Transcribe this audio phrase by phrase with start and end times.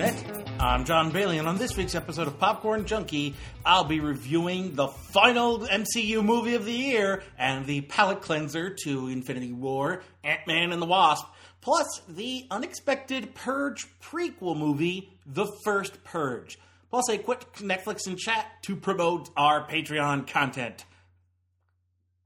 [0.00, 0.48] Internet.
[0.58, 3.34] I'm John Bailey, and on this week's episode of Popcorn Junkie,
[3.66, 9.08] I'll be reviewing the final MCU movie of the year and the palate cleanser to
[9.08, 11.26] Infinity War, Ant Man and the Wasp,
[11.60, 16.58] plus the unexpected Purge prequel movie, The First Purge,
[16.88, 20.86] plus a quick Netflix and chat to promote our Patreon content.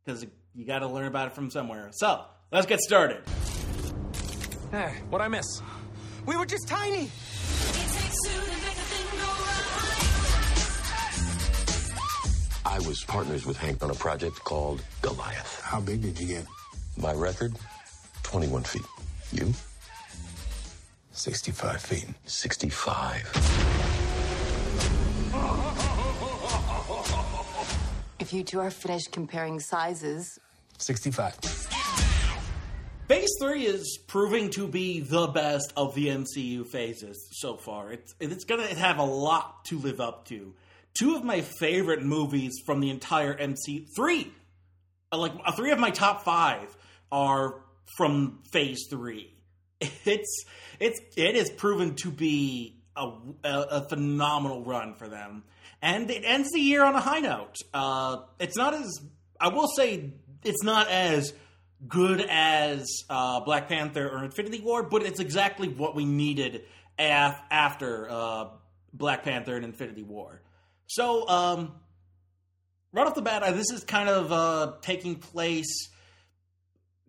[0.05, 1.91] Because you gotta learn about it from somewhere.
[1.93, 3.23] So, let's get started.
[4.71, 5.61] Hey, what'd I miss?
[6.25, 7.11] We were just tiny!
[12.67, 15.61] I was partners with Hank on a project called Goliath.
[15.63, 16.47] How big did you get?
[16.97, 17.55] My record,
[18.23, 18.83] 21 feet.
[19.33, 19.53] You?
[21.13, 22.07] 65 feet.
[22.27, 23.31] 65.
[28.19, 30.41] If you two are finished comparing sizes,
[30.79, 31.64] 65.
[33.07, 37.93] Phase three is proving to be the best of the MCU phases so far.
[37.93, 40.55] It's it's gonna have a lot to live up to.
[40.99, 44.33] Two of my favorite movies from the entire MCU, three,
[45.13, 46.75] uh, like uh, three of my top five
[47.13, 47.61] are
[47.99, 49.35] from Phase three.
[50.07, 50.45] It's
[50.81, 53.07] it's it has proven to be a,
[53.45, 55.45] a, a phenomenal run for them,
[55.83, 57.57] and it ends the year on a high note.
[57.75, 58.99] Uh, it's not as
[59.39, 61.35] I will say it's not as
[61.89, 66.65] good as uh, Black Panther or Infinity War, but it's exactly what we needed
[66.99, 68.49] af- after uh,
[68.93, 70.41] Black Panther and Infinity War.
[70.87, 71.73] So, um,
[72.93, 75.91] right off the bat, this is kind of uh, taking place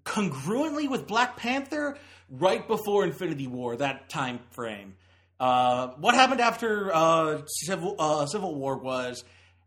[0.03, 1.97] congruently with Black Panther
[2.29, 4.95] right before Infinity War, that time frame.
[5.39, 9.23] Uh, what happened after uh, Civil uh, Civil War was,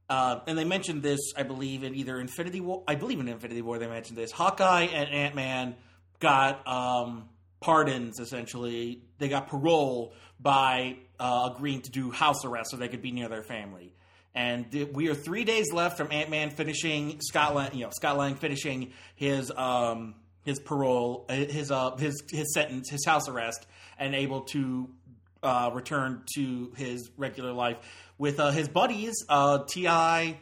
[0.09, 2.83] uh, and they mentioned this, I believe, in either Infinity War.
[2.89, 4.31] I believe in Infinity War they mentioned this.
[4.31, 5.77] Hawkeye and Ant Man
[6.19, 7.29] got um,
[7.61, 8.19] pardons.
[8.19, 13.13] Essentially, they got parole by uh, agreeing to do house arrest so they could be
[13.13, 13.95] near their family.
[14.35, 18.17] And we are three days left from Ant Man finishing Scott Lang, you know, Scott
[18.17, 23.67] Lang finishing his um, his parole, uh, his uh, his his sentence, his house arrest,
[23.99, 24.89] and able to
[25.43, 27.77] uh, return to his regular life
[28.19, 30.37] with uh, his buddies, uh, Ti,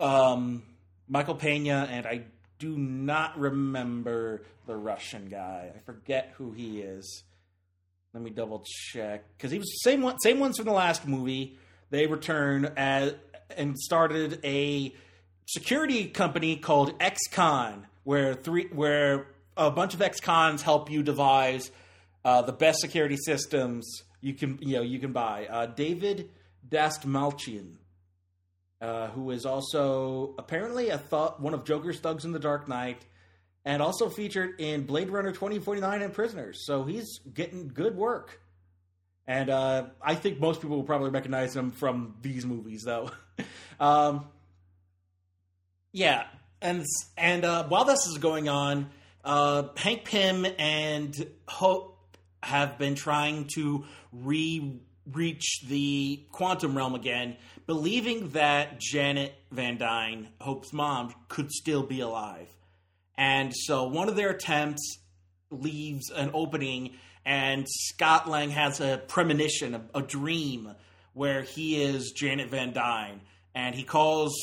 [0.00, 0.62] um,
[1.08, 2.24] Michael Pena, and I
[2.58, 5.72] do not remember the Russian guy.
[5.74, 7.24] I forget who he is.
[8.12, 11.06] Let me double check because he was the same one, same ones from the last
[11.06, 11.58] movie.
[11.90, 13.14] They return as
[13.56, 14.94] and started a
[15.46, 19.26] security company called XCon, where three where
[19.56, 21.70] a bunch of ex-cons help you devise
[22.24, 25.46] uh, the best security systems you can you know you can buy.
[25.46, 26.30] Uh, David
[26.68, 27.74] Dastmalchian,
[28.80, 33.04] uh, who is also apparently a thought one of Joker's thugs in the Dark Knight,
[33.64, 36.64] and also featured in Blade Runner twenty forty nine and Prisoners.
[36.66, 38.40] So he's getting good work.
[39.26, 43.12] And uh, I think most people will probably recognize him from these movies, though.
[43.80, 44.26] um,
[45.92, 46.24] yeah,
[46.60, 46.84] and
[47.16, 48.90] and uh, while this is going on,
[49.24, 51.99] uh, Hank Pym and Hope
[52.42, 54.80] have been trying to re
[55.12, 57.36] reach the quantum realm again,
[57.66, 62.48] believing that Janet Van Dyne, Hope's mom, could still be alive.
[63.16, 64.98] And so one of their attempts
[65.50, 66.92] leaves an opening,
[67.24, 70.74] and Scott Lang has a premonition, a, a dream,
[71.12, 73.20] where he is Janet Van Dyne,
[73.54, 74.34] and he calls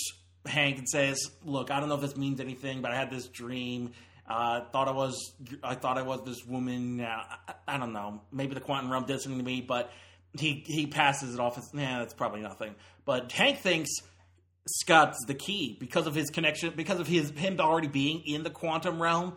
[0.45, 3.27] Hank and says, "Look, I don't know if this means anything, but I had this
[3.27, 3.91] dream.
[4.27, 5.33] Uh, thought I was,
[5.63, 7.01] I thought I was this woman.
[7.01, 8.21] Uh, I, I don't know.
[8.31, 9.91] Maybe the quantum realm did something to me, but."
[10.37, 12.75] He he passes it off as, nah, that's probably nothing.
[13.05, 13.89] But Hank thinks
[14.67, 18.51] Scott's the key because of his connection, because of his him already being in the
[18.51, 19.33] quantum realm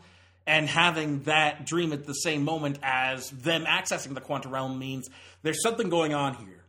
[0.47, 5.09] and having that dream at the same moment as them accessing the quantum realm means
[5.43, 6.65] there's something going on here.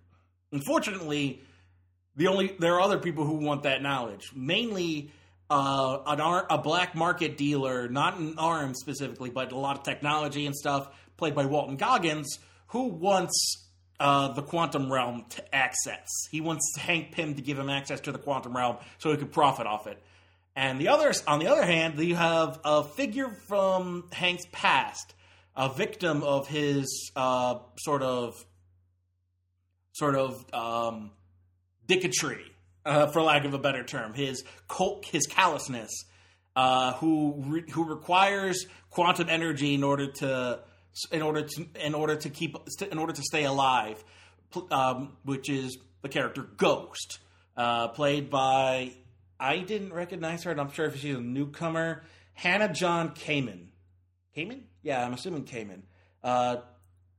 [0.51, 1.41] Unfortunately,
[2.15, 5.11] the only there are other people who want that knowledge, mainly
[5.51, 9.83] uh, an ar- a black market dealer, not in arms specifically, but a lot of
[9.83, 10.87] technology and stuff,
[11.17, 13.67] played by Walton Goggins, who wants
[13.99, 16.07] uh, the quantum realm to access.
[16.31, 19.33] He wants Hank Pym to give him access to the quantum realm so he could
[19.33, 20.01] profit off it.
[20.55, 25.13] And the others, on the other hand, you have a figure from Hank's past,
[25.53, 28.45] a victim of his uh, sort of,
[29.91, 31.11] sort of um,
[31.87, 32.43] dicketry,
[32.85, 35.91] uh, for lack of a better term, his cult, his callousness,
[36.55, 40.59] uh, who re- who requires quantum energy in order to
[41.11, 42.55] in order to in order to keep
[42.91, 44.03] in order to stay alive,
[44.71, 47.19] um, which is the character Ghost,
[47.55, 48.91] uh, played by
[49.39, 53.67] I didn't recognize her, and I'm sure if she's a newcomer, Hannah John Kamen.
[54.35, 54.61] Kamen?
[54.83, 55.81] Yeah, I'm assuming Kamen.
[56.23, 56.57] Uh,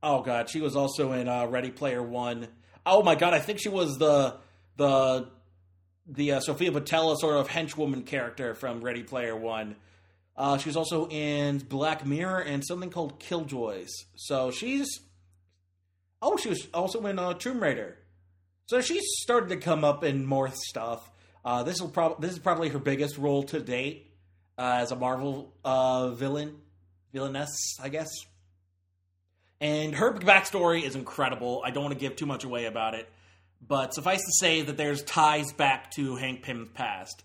[0.05, 2.49] Oh god, she was also in uh, Ready Player One.
[2.85, 4.35] Oh my god, I think she was the
[4.75, 5.29] the
[6.05, 9.75] the uh, Sofia Boutella sort of henchwoman character from Ready Player One.
[10.35, 13.89] Uh, she was also in Black Mirror and something called Killjoys.
[14.15, 14.99] So she's
[16.21, 17.97] oh, she was also in uh, Tomb Raider.
[18.65, 21.11] So she's started to come up in more stuff.
[21.45, 24.13] Uh, this will this is probably her biggest role to date
[24.57, 26.55] uh, as a Marvel uh, villain,
[27.11, 28.09] villainess, I guess.
[29.59, 31.61] And her backstory is incredible.
[31.63, 33.09] I don't want to give too much away about it,
[33.67, 37.23] but suffice to say that there's ties back to Hank Pym's past.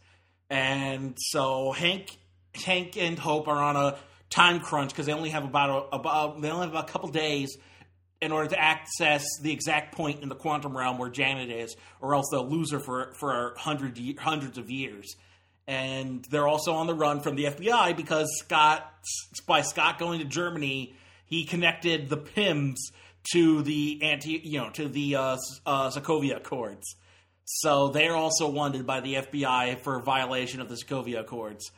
[0.50, 2.16] And so Hank,
[2.54, 3.98] Hank and Hope are on a
[4.30, 7.56] time crunch because they only have about a, about they only have a couple days
[8.20, 12.14] in order to access the exact point in the quantum realm where Janet is, or
[12.14, 15.16] else they'll lose her for for hundred hundreds of years.
[15.66, 18.90] And they're also on the run from the FBI because Scott,
[19.46, 20.94] by Scott going to Germany,
[21.26, 22.90] he connected the Pyms
[23.32, 25.36] to the anti, you know, to the uh,
[25.66, 26.96] uh, Sokovia Accords.
[27.44, 31.70] So they're also wanted by the FBI for violation of the Sokovia Accords.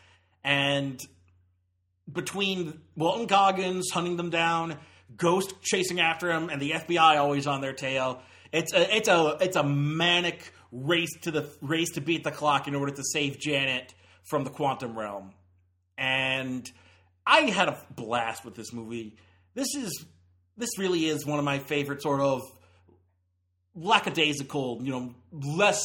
[0.43, 1.01] And
[2.13, 4.79] between Walton Goggins hunting them down,
[5.17, 8.23] Ghost chasing after him, and the FBI always on their tail,
[8.53, 12.69] it's a it's a it's a manic race to the race to beat the clock
[12.69, 13.93] in order to save Janet
[14.29, 15.33] from the quantum realm.
[15.99, 16.71] And
[17.27, 19.17] I had a blast with this movie.
[19.55, 20.05] This is
[20.61, 22.43] this really is one of my favorite sort of
[23.75, 25.85] lackadaisical, you know, less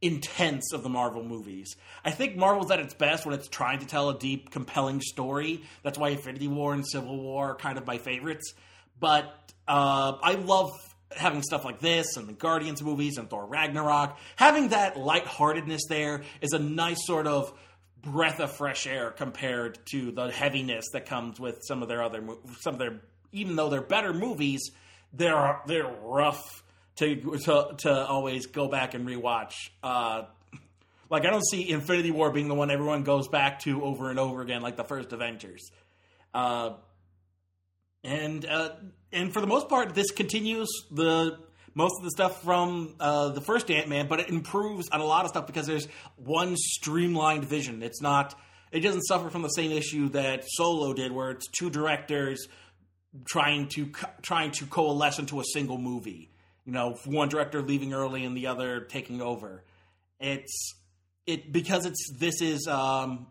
[0.00, 1.76] intense of the Marvel movies.
[2.04, 5.62] I think Marvel's at its best when it's trying to tell a deep, compelling story.
[5.82, 8.54] That's why Infinity War and Civil War are kind of my favorites.
[9.00, 9.24] But
[9.66, 10.72] uh, I love
[11.10, 14.18] having stuff like this and the Guardians movies and Thor Ragnarok.
[14.36, 17.52] Having that lightheartedness there is a nice sort of
[18.02, 22.22] breath of fresh air compared to the heaviness that comes with some of their other
[22.60, 23.00] some of their
[23.32, 24.70] even though they're better movies,
[25.12, 26.62] they're they're rough
[26.96, 29.54] to to, to always go back and rewatch.
[29.82, 30.24] Uh,
[31.10, 34.18] like I don't see Infinity War being the one everyone goes back to over and
[34.18, 35.70] over again, like the first Avengers.
[36.34, 36.74] Uh,
[38.04, 38.70] and uh,
[39.12, 41.38] and for the most part, this continues the
[41.74, 45.04] most of the stuff from uh, the first Ant Man, but it improves on a
[45.04, 45.86] lot of stuff because there's
[46.16, 47.82] one streamlined vision.
[47.82, 48.34] It's not.
[48.70, 52.48] It doesn't suffer from the same issue that Solo did, where it's two directors
[53.26, 53.90] trying to
[54.22, 56.30] trying to coalesce into a single movie.
[56.64, 59.64] You know, one director leaving early and the other taking over.
[60.20, 60.74] It's
[61.26, 63.26] it because it's this is um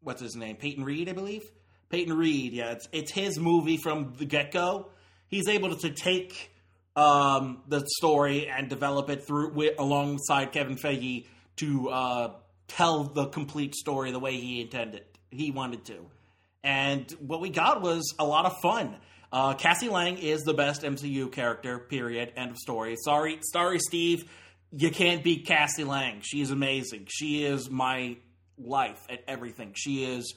[0.00, 1.50] what's his name Peyton Reed, I believe.
[1.88, 4.90] Peyton Reed, yeah, it's it's his movie from the get go.
[5.28, 6.52] He's able to, take
[6.94, 11.26] um, the story and develop it through with, alongside Kevin Feige
[11.56, 12.32] to uh,
[12.68, 16.06] tell the complete story the way he intended, he wanted to.
[16.66, 18.96] And what we got was a lot of fun.
[19.32, 21.78] Uh, Cassie Lang is the best MCU character.
[21.78, 22.32] Period.
[22.36, 22.96] End of story.
[23.04, 24.28] Sorry, sorry, Steve.
[24.72, 26.22] You can't beat Cassie Lang.
[26.22, 27.06] She is amazing.
[27.08, 28.16] She is my
[28.58, 29.74] life at everything.
[29.76, 30.34] She is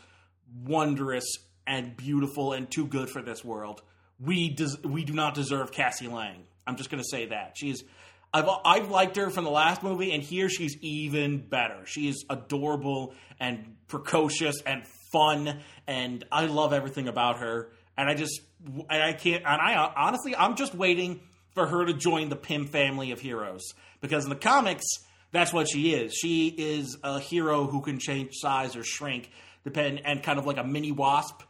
[0.63, 1.25] wondrous
[1.65, 3.81] and beautiful and too good for this world.
[4.19, 6.43] We des- we do not deserve Cassie Lang.
[6.67, 7.83] I'm just going to say that she's.
[8.31, 11.87] I've I've liked her from the last movie, and here she's even better.
[11.87, 17.69] She is adorable and precocious and fun, and I love everything about her.
[17.97, 19.43] And I just and I can't.
[19.45, 21.21] And I honestly, I'm just waiting
[21.53, 24.85] for her to join the Pym family of heroes because in the comics,
[25.31, 26.13] that's what she is.
[26.13, 29.29] She is a hero who can change size or shrink,
[29.63, 31.41] depend and kind of like a mini wasp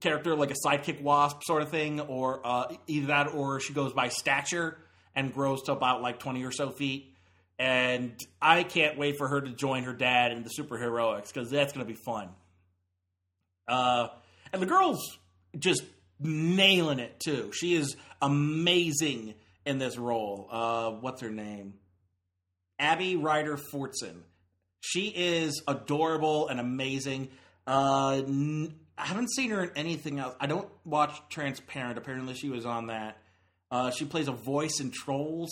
[0.00, 3.92] character, like a sidekick wasp sort of thing, or uh, either that or she goes
[3.92, 4.78] by stature
[5.14, 7.14] and grows to about like 20 or so feet.
[7.58, 11.72] And I can't wait for her to join her dad in the superheroics because that's
[11.72, 12.28] going to be fun.
[13.68, 14.08] Uh,
[14.52, 15.18] and the girl's
[15.58, 15.82] just
[16.18, 17.52] nailing it too.
[17.52, 19.34] She is amazing
[19.64, 20.48] in this role.
[20.50, 21.74] Uh, what's her name?
[22.78, 24.22] Abby Ryder Fortson.
[24.80, 27.28] She is adorable and amazing.
[27.66, 30.34] Uh, n- I haven't seen her in anything else.
[30.40, 31.98] I don't watch Transparent.
[31.98, 33.18] Apparently, she was on that.
[33.70, 35.50] Uh, she plays a voice in Trolls,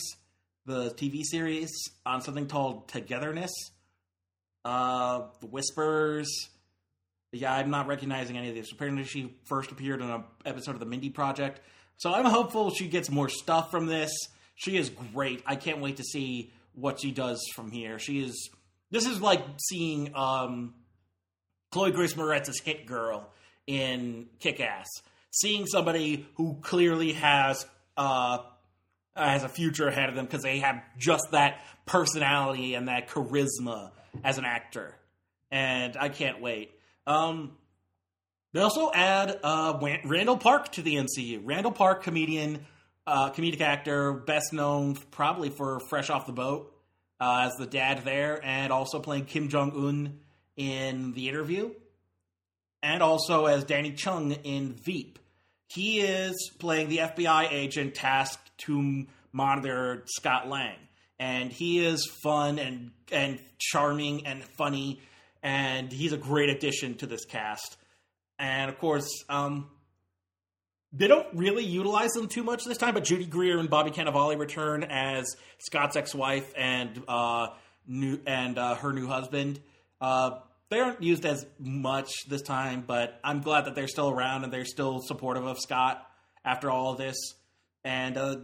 [0.65, 1.71] the TV series,
[2.05, 3.53] on something called Togetherness.
[4.65, 6.29] Uh, the Whispers.
[7.33, 8.73] Yeah, I'm not recognizing any of this.
[8.73, 11.61] Apparently, she first appeared in an episode of the Mindy Project.
[11.99, 14.11] So I'm hopeful she gets more stuff from this.
[14.55, 15.43] She is great.
[15.47, 17.99] I can't wait to see what she does from here.
[17.99, 18.51] She is.
[18.91, 20.75] This is like seeing um,
[21.73, 23.29] Chloe Grace Moretz's hit girl
[23.67, 24.87] in Kick Ass.
[25.31, 27.67] Seeing somebody who clearly has
[27.97, 28.39] uh,
[29.15, 33.91] has a future ahead of them because they have just that personality and that charisma
[34.25, 34.95] as an actor,
[35.51, 36.71] and I can't wait.
[37.07, 37.57] Um,
[38.53, 41.41] They also add uh, Randall Park to the MCU.
[41.45, 42.65] Randall Park, comedian,
[43.07, 46.73] uh, comedic actor, best known probably for Fresh Off the Boat
[47.21, 50.21] uh, as the dad there, and also playing Kim Jong Un
[50.57, 51.71] in The Interview,
[52.83, 55.19] and also as Danny Chung in Veep.
[55.69, 60.77] He is playing the FBI agent tasked to monitor Scott Lang,
[61.19, 65.01] and he is fun and and charming and funny,
[65.47, 67.77] and he's a great addition to this cast.
[68.37, 69.71] And of course, um,
[70.93, 74.37] they don't really utilize them too much this time, but Judy Greer and Bobby Cannavale
[74.37, 77.49] return as Scott's ex-wife and uh,
[77.87, 79.61] new and uh, her new husband.
[80.01, 84.43] Uh, they aren't used as much this time, but I'm glad that they're still around
[84.43, 86.05] and they're still supportive of Scott
[86.45, 87.17] after all of this.
[87.85, 88.37] And uh,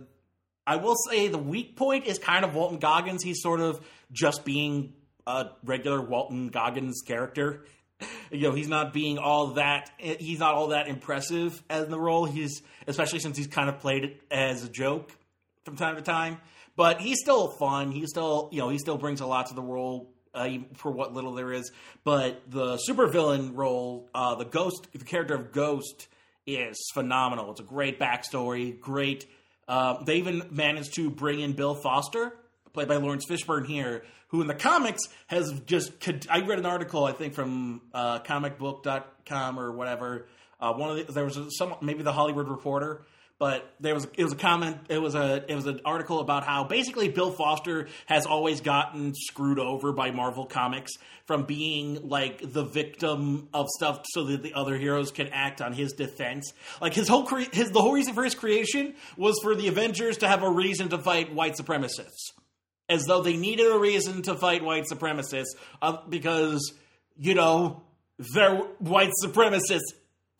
[0.64, 3.25] I will say the weak point is kind of Walton Goggins.
[3.25, 4.92] He's sort of just being
[5.26, 7.64] a regular Walton Goggins character.
[8.33, 9.91] You know, he's not being all that.
[9.99, 12.25] He's not all that impressive as the role.
[12.25, 15.12] He's especially since he's kind of played it as a joke
[15.64, 16.38] from time to time.
[16.75, 17.93] But he's still fun.
[17.93, 21.12] He still, you know, he still brings a lot to the role uh, for what
[21.12, 21.71] little there is.
[22.05, 26.09] But the supervillain role, uh, the ghost, the character of Ghost,
[26.47, 27.50] is phenomenal.
[27.50, 28.79] It's a great backstory.
[28.81, 29.26] Great.
[29.69, 32.35] Uh, they even managed to bring in Bill Foster,
[32.73, 35.93] played by Laurence Fishburne here, who in the comics has just.
[36.31, 40.26] I read an article, I think, from uh, comicbook.com or whatever.
[40.61, 43.02] Uh, one of the, there was some maybe the Hollywood Reporter
[43.43, 46.45] but there was it was a comment it was a it was an article about
[46.45, 50.93] how basically Bill Foster has always gotten screwed over by Marvel Comics
[51.26, 55.73] from being like the victim of stuff so that the other heroes can act on
[55.73, 56.52] his defense.
[56.81, 60.19] Like his whole cre- his the whole reason for his creation was for the Avengers
[60.19, 62.31] to have a reason to fight white supremacists.
[62.89, 66.75] As though they needed a reason to fight white supremacists uh, because
[67.17, 67.83] you know
[68.19, 69.93] they're white supremacists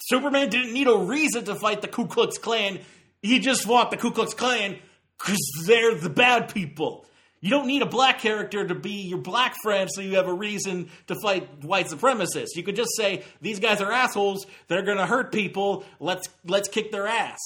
[0.07, 2.81] Superman didn't need a reason to fight the Ku Klux Klan.
[3.21, 4.79] He just fought the Ku Klux Klan
[5.19, 7.07] because they're the bad people.
[7.41, 10.33] You don't need a black character to be your black friend so you have a
[10.33, 12.55] reason to fight white supremacists.
[12.55, 14.47] You could just say these guys are assholes.
[14.69, 15.85] They're going to hurt people.
[15.99, 17.41] Let's let's kick their ass.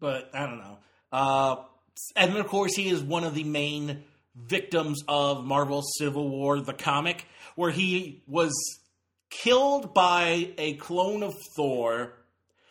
[0.00, 0.78] But I don't know.
[1.10, 1.56] Uh,
[2.16, 4.04] and of course he is one of the main
[4.36, 7.26] victims of Marvel's Civil War, the comic,
[7.56, 8.52] where he was
[9.30, 12.12] killed by a clone of Thor,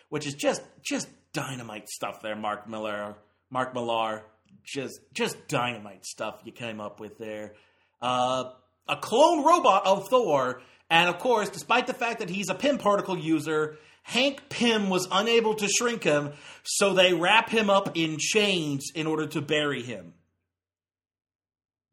[0.09, 3.15] which is just just dynamite stuff there, Mark Miller,
[3.49, 4.23] Mark Millar,
[4.63, 7.53] just just dynamite stuff you came up with there.
[8.01, 8.51] Uh,
[8.87, 12.77] a clone robot of Thor, and of course, despite the fact that he's a Pym
[12.77, 16.31] particle user, Hank Pym was unable to shrink him,
[16.63, 20.13] so they wrap him up in chains in order to bury him.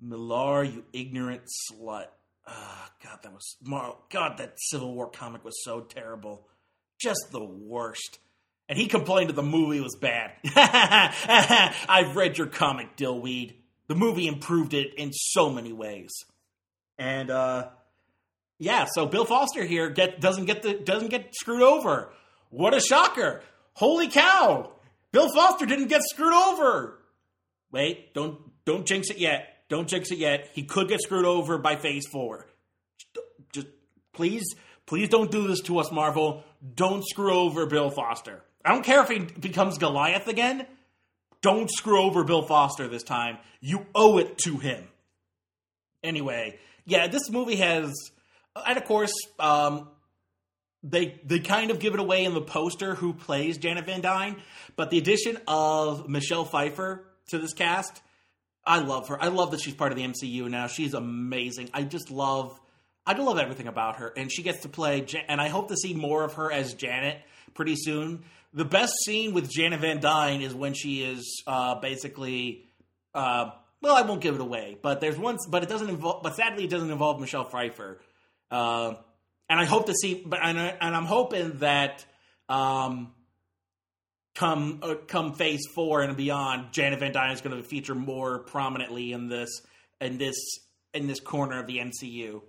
[0.01, 2.07] Millar, you ignorant slut.
[2.47, 4.39] Oh, God, that was Mar- God.
[4.39, 6.47] That Civil War comic was so terrible,
[7.01, 8.19] just the worst.
[8.69, 10.33] And he complained that the movie was bad.
[10.55, 13.55] I've read your comic, Dillweed.
[13.89, 16.13] The movie improved it in so many ways.
[16.99, 17.69] And uh,
[18.65, 22.13] yeah, so Bill Foster here get doesn't get the doesn't get screwed over.
[22.51, 23.43] What a shocker!
[23.75, 24.73] Holy cow!
[25.13, 26.99] Bill Foster didn't get screwed over.
[27.71, 29.49] Wait, don't don't jinx it yet.
[29.69, 30.51] Don't jinx it yet.
[30.53, 32.47] He could get screwed over by Phase Four.
[33.53, 33.67] Just
[34.13, 34.45] please,
[34.87, 36.43] please don't do this to us, Marvel.
[36.75, 38.43] Don't screw over Bill Foster.
[38.65, 40.67] I don't care if he becomes Goliath again.
[41.43, 43.37] Don't screw over Bill Foster this time.
[43.61, 44.89] You owe it to him.
[46.03, 47.93] Anyway, yeah, this movie has,
[48.67, 49.89] and of course, um,
[50.83, 54.37] they they kind of give it away in the poster who plays Janet Van Dyne,
[54.77, 58.03] but the addition of Michelle Pfeiffer to this cast
[58.67, 59.23] I love her.
[59.23, 60.67] I love that she's part of the MCU now.
[60.69, 61.71] She's amazing.
[61.75, 62.59] I just love,
[63.07, 65.07] I love everything about her, and she gets to play.
[65.29, 67.19] And I hope to see more of her as Janet
[67.53, 68.25] pretty soon.
[68.55, 72.67] The best scene with Janet Van Dyne is when she is uh, basically.
[73.15, 76.23] Uh, well, I won't give it away, but there's one, but it doesn't involve.
[76.23, 78.01] But sadly, it doesn't involve Michelle Pfeiffer.
[78.55, 78.95] Uh,
[79.49, 82.05] and I hope to see, but and, I, I'm hoping that
[82.49, 83.13] um,
[84.37, 88.39] come uh, come phase four and beyond, Janet Van Dyne is going to feature more
[88.39, 89.61] prominently in this
[90.01, 90.37] in this
[90.93, 92.43] in this corner of the MCU.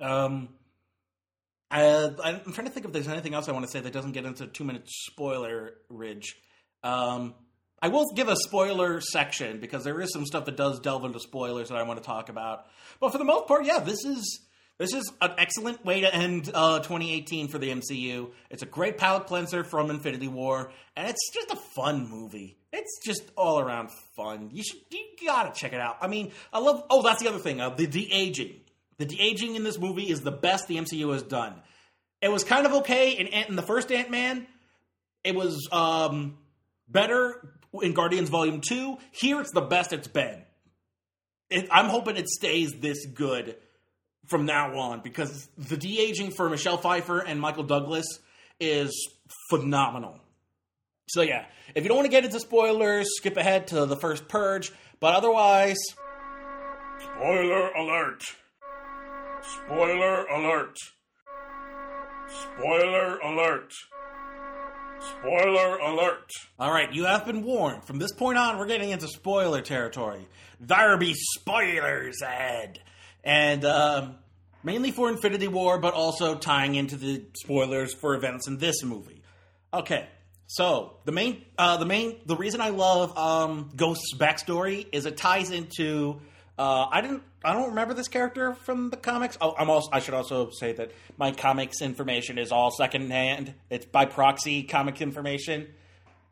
[0.00, 0.48] Um,
[1.70, 4.24] I'm trying to think if there's anything else I want to say that doesn't get
[4.24, 6.36] into two minute spoiler ridge.
[6.82, 7.34] Um,
[7.82, 11.20] I will give a spoiler section because there is some stuff that does delve into
[11.20, 12.64] spoilers that I want to talk about.
[12.98, 14.45] But for the most part, yeah, this is
[14.78, 18.30] this is an excellent way to end uh, 2018 for the MCU.
[18.50, 22.58] It's a great palate cleanser from Infinity War, and it's just a fun movie.
[22.72, 24.50] It's just all around fun.
[24.52, 25.96] You should, you gotta check it out.
[26.02, 26.84] I mean, I love.
[26.90, 27.60] Oh, that's the other thing.
[27.60, 28.60] Uh, the de aging.
[28.98, 31.54] The de aging in this movie is the best the MCU has done.
[32.20, 34.46] It was kind of okay in, in the first Ant Man.
[35.24, 36.36] It was um,
[36.86, 38.98] better in Guardians Volume Two.
[39.10, 40.42] Here, it's the best it's been.
[41.48, 43.56] It, I'm hoping it stays this good
[44.28, 48.06] from now on because the de aging for Michelle Pfeiffer and Michael Douglas
[48.60, 49.10] is
[49.50, 50.18] phenomenal.
[51.08, 54.28] So yeah, if you don't want to get into spoilers, skip ahead to the first
[54.28, 54.72] purge.
[54.98, 55.76] But otherwise,
[56.98, 58.22] spoiler alert!
[59.42, 60.76] Spoiler alert!
[62.28, 63.72] Spoiler alert!
[64.98, 66.30] Spoiler alert!
[66.58, 67.84] All right, you have been warned.
[67.84, 70.26] From this point on, we're getting into spoiler territory.
[70.58, 72.80] There be spoilers ahead,
[73.26, 74.14] and um,
[74.62, 79.20] mainly for Infinity War, but also tying into the spoilers for events in this movie.
[79.74, 80.06] Okay,
[80.46, 85.18] so the main, uh, the main, the reason I love um, Ghost's backstory is it
[85.18, 86.20] ties into.
[86.58, 87.22] Uh, I didn't.
[87.44, 89.36] I don't remember this character from the comics.
[89.40, 89.90] Oh, I'm also.
[89.92, 93.54] I should also say that my comics information is all secondhand.
[93.68, 95.66] It's by proxy comic information.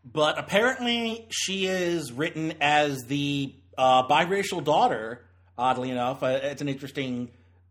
[0.04, 5.24] But apparently, she is written as the uh, biracial daughter.
[5.56, 7.30] Oddly enough, uh, it's an interesting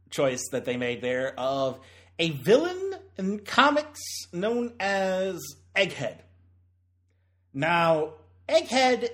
[0.09, 1.79] choice that they made there of
[2.19, 3.99] a villain in comics
[4.31, 5.41] known as
[5.75, 6.19] Egghead.
[7.53, 8.13] Now,
[8.47, 9.09] Egghead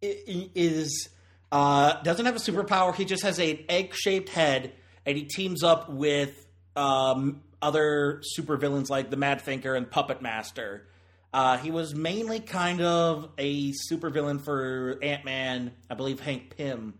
[0.00, 1.08] is
[1.50, 2.94] uh, doesn't have a superpower.
[2.94, 4.72] He just has an egg-shaped head,
[5.04, 10.86] and he teams up with um, other supervillains like the Mad Thinker and Puppet Master.
[11.32, 16.94] Uh, he was mainly kind of a supervillain for Ant Man, I believe Hank Pym,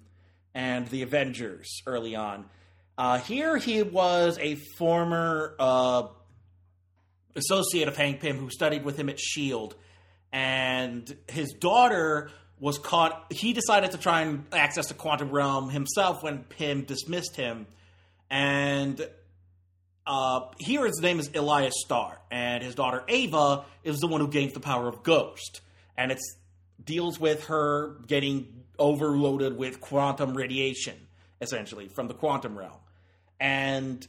[0.55, 2.47] and the Avengers early on.
[2.97, 6.09] Uh, here he was a former uh,
[7.35, 9.77] associate of Hank Pym who studied with him at S.H.I.E.L.D.
[10.33, 13.27] And his daughter was caught.
[13.31, 17.67] He decided to try and access the quantum realm himself when Pym dismissed him.
[18.31, 19.07] And
[20.07, 24.29] uh, here his name is Elias Starr, and his daughter Ava is the one who
[24.29, 25.61] gains the power of Ghost,
[25.97, 26.19] and it
[26.83, 30.97] deals with her getting overloaded with quantum radiation,
[31.41, 32.81] essentially from the quantum realm.
[33.39, 34.07] And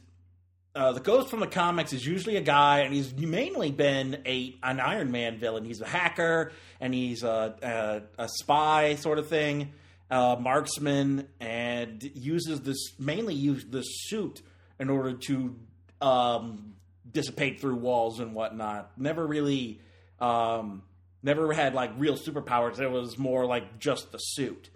[0.74, 4.56] uh, the Ghost from the comics is usually a guy, and he's mainly been a
[4.62, 5.64] an Iron Man villain.
[5.64, 9.72] He's a hacker, and he's a a, a spy sort of thing,
[10.10, 14.42] marksman, and uses this mainly use the suit
[14.80, 15.54] in order to
[16.00, 16.74] um,
[17.10, 18.98] dissipate through walls and whatnot.
[18.98, 19.80] Never really,
[20.20, 20.82] um,
[21.24, 22.78] never had like real superpowers.
[22.78, 24.70] It was more like just the suit.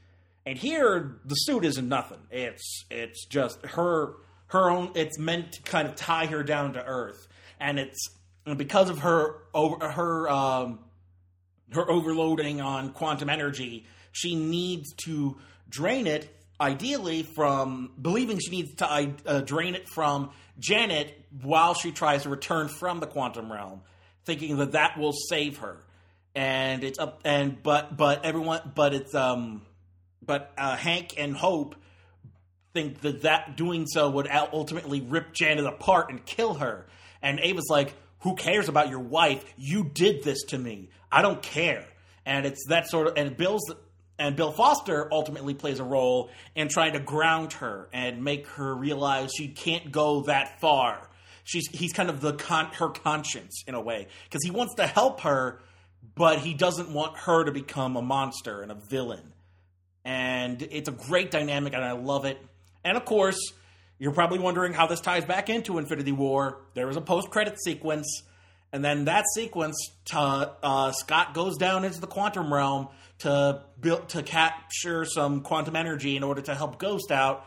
[0.46, 2.20] And here, the suit isn't nothing.
[2.30, 4.14] It's it's just her
[4.46, 4.92] her own.
[4.94, 7.28] It's meant to kind of tie her down to earth,
[7.60, 8.08] and it's
[8.56, 10.78] because of her over her um,
[11.72, 15.36] her overloading on quantum energy, she needs to
[15.68, 16.34] drain it.
[16.60, 22.30] Ideally, from believing she needs to uh, drain it from Janet while she tries to
[22.30, 23.82] return from the quantum realm,
[24.24, 25.84] thinking that that will save her.
[26.34, 29.62] And it's up and but but everyone but it's um
[30.24, 31.74] but uh, Hank and Hope
[32.74, 36.86] think that that doing so would ultimately rip Janet apart and kill her.
[37.22, 39.44] And Ava's like, "Who cares about your wife?
[39.56, 40.90] You did this to me.
[41.10, 41.86] I don't care."
[42.26, 43.64] And it's that sort of and Bill's
[44.18, 48.74] and Bill Foster ultimately plays a role in trying to ground her and make her
[48.74, 51.08] realize she can't go that far.
[51.44, 54.86] She's he's kind of the con- her conscience in a way because he wants to
[54.86, 55.60] help her,
[56.14, 59.32] but he doesn't want her to become a monster and a villain
[60.08, 62.38] and it's a great dynamic and I love it.
[62.82, 63.38] And of course,
[63.98, 66.62] you're probably wondering how this ties back into Infinity War.
[66.72, 68.22] There was a post-credit sequence,
[68.72, 69.76] and then that sequence,
[70.14, 76.16] uh, Scott goes down into the quantum realm to build to capture some quantum energy
[76.16, 77.44] in order to help Ghost out.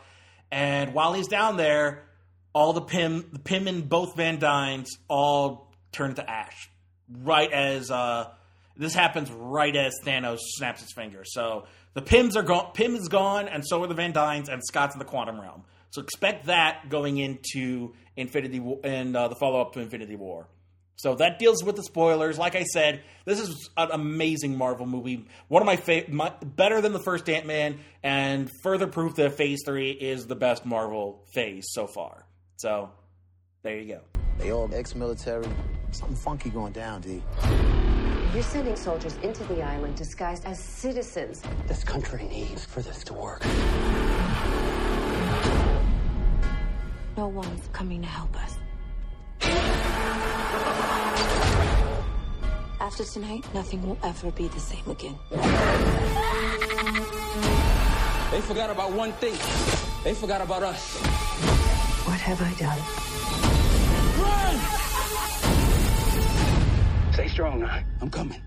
[0.52, 2.04] And while he's down there,
[2.52, 6.70] all the Pym, the Pym and both Van Dynes all turn to ash.
[7.08, 8.28] Right as uh,
[8.82, 11.22] this happens, right as Thanos snaps his finger.
[11.24, 12.72] So the Pyms are gone.
[12.74, 15.64] Pym is gone, and so are the Van Dynes, and Scott's in the quantum realm.
[15.90, 20.48] So expect that going into Infinity War and uh, the follow up to Infinity War.
[20.96, 22.38] So that deals with the spoilers.
[22.38, 25.26] Like I said, this is an amazing Marvel movie.
[25.48, 29.62] One of my favorite, better than the first Ant Man, and further proof that Phase
[29.66, 32.26] Three is the best Marvel phase so far.
[32.56, 32.90] So
[33.62, 34.00] there you go.
[34.38, 35.46] They all ex-military.
[35.90, 37.22] Something funky going down, D.
[38.34, 41.42] You're sending soldiers into the island disguised as citizens.
[41.66, 43.44] This country needs for this to work.
[47.14, 48.56] No one's coming to help us.
[52.80, 55.18] After tonight, nothing will ever be the same again.
[58.30, 59.36] They forgot about one thing.
[60.04, 60.96] They forgot about us.
[62.06, 63.11] What have I done?
[67.32, 67.80] Strong, huh?
[68.00, 68.40] I'm coming.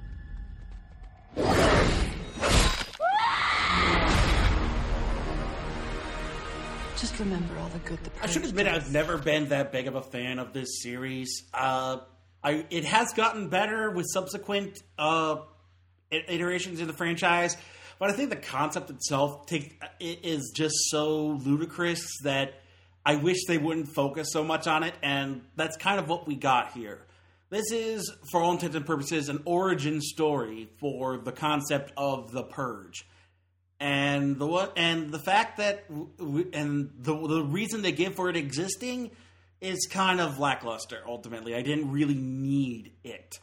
[6.97, 8.85] Just remember all the good the I should admit does.
[8.85, 11.43] I've never been that big of a fan of this series.
[11.53, 11.97] Uh,
[12.43, 15.37] I it has gotten better with subsequent uh,
[16.11, 17.57] iterations in the franchise,
[17.99, 22.53] but I think the concept itself take, it is just so ludicrous that
[23.05, 26.35] I wish they wouldn't focus so much on it, and that's kind of what we
[26.35, 27.01] got here.
[27.49, 32.43] This is, for all intents and purposes, an origin story for the concept of the
[32.43, 33.05] purge
[33.79, 38.37] and the one and the fact that and the the reason they give for it
[38.37, 39.11] existing
[39.61, 41.01] is kind of lackluster.
[41.05, 43.39] Ultimately, I didn't really need it.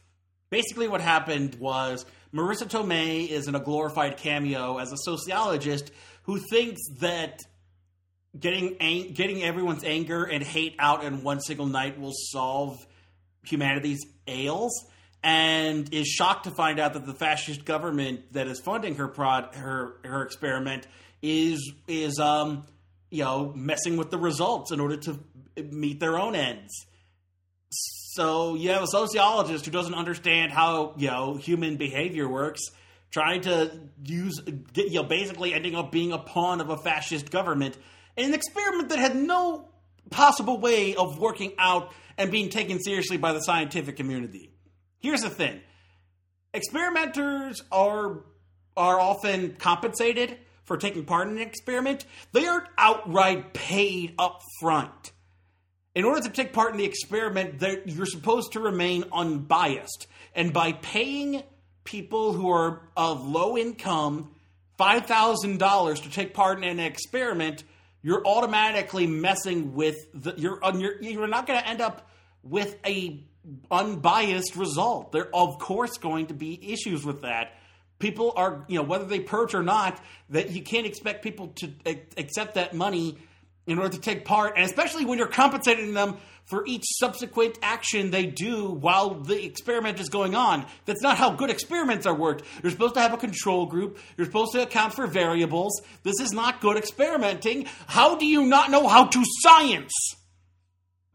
[0.51, 5.91] Basically, what happened was Marisa Tomei is in a glorified cameo as a sociologist
[6.25, 7.41] who thinks that
[8.39, 12.87] getting ang- getting everyone's anger and hate out in one single night will solve
[13.45, 14.87] humanity's ails
[15.23, 19.55] and is shocked to find out that the fascist government that is funding her prod
[19.55, 20.87] her her experiment
[21.23, 22.65] is is um
[23.11, 25.19] you know messing with the results in order to
[25.71, 26.73] meet their own ends.
[28.15, 32.61] So you have a sociologist who doesn't understand how you know human behavior works
[33.11, 33.71] trying to
[34.05, 34.41] use
[34.75, 37.77] you know basically ending up being a pawn of a fascist government
[38.17, 39.69] in an experiment that had no
[40.11, 44.51] possible way of working out and being taken seriously by the scientific community.
[44.99, 45.61] Here's the thing.
[46.55, 48.25] Experimenters are
[48.77, 52.07] are often compensated for taking part in an experiment.
[52.33, 55.13] They aren't outright paid up front
[55.95, 60.07] in order to take part in the experiment you're supposed to remain unbiased.
[60.35, 61.43] And by paying
[61.85, 64.31] people who are of low income
[64.79, 67.63] $5000 to take part in an experiment
[68.03, 72.09] you're automatically messing with the you're uh, you're, you're not going to end up
[72.43, 73.25] with a
[73.71, 75.13] unbiased result.
[75.13, 77.53] There of course going to be issues with that.
[77.99, 81.71] People are you know whether they purge or not that you can't expect people to
[82.17, 83.19] accept that money
[83.67, 88.11] in order to take part and especially when you're compensating them for each subsequent action
[88.11, 90.67] they do while the experiment is going on.
[90.87, 92.45] That's not how good experiments are worked.
[92.63, 93.99] You're supposed to have a control group.
[94.17, 95.81] You're supposed to account for variables.
[96.03, 97.67] This is not good experimenting.
[97.87, 99.93] How do you not know how to science?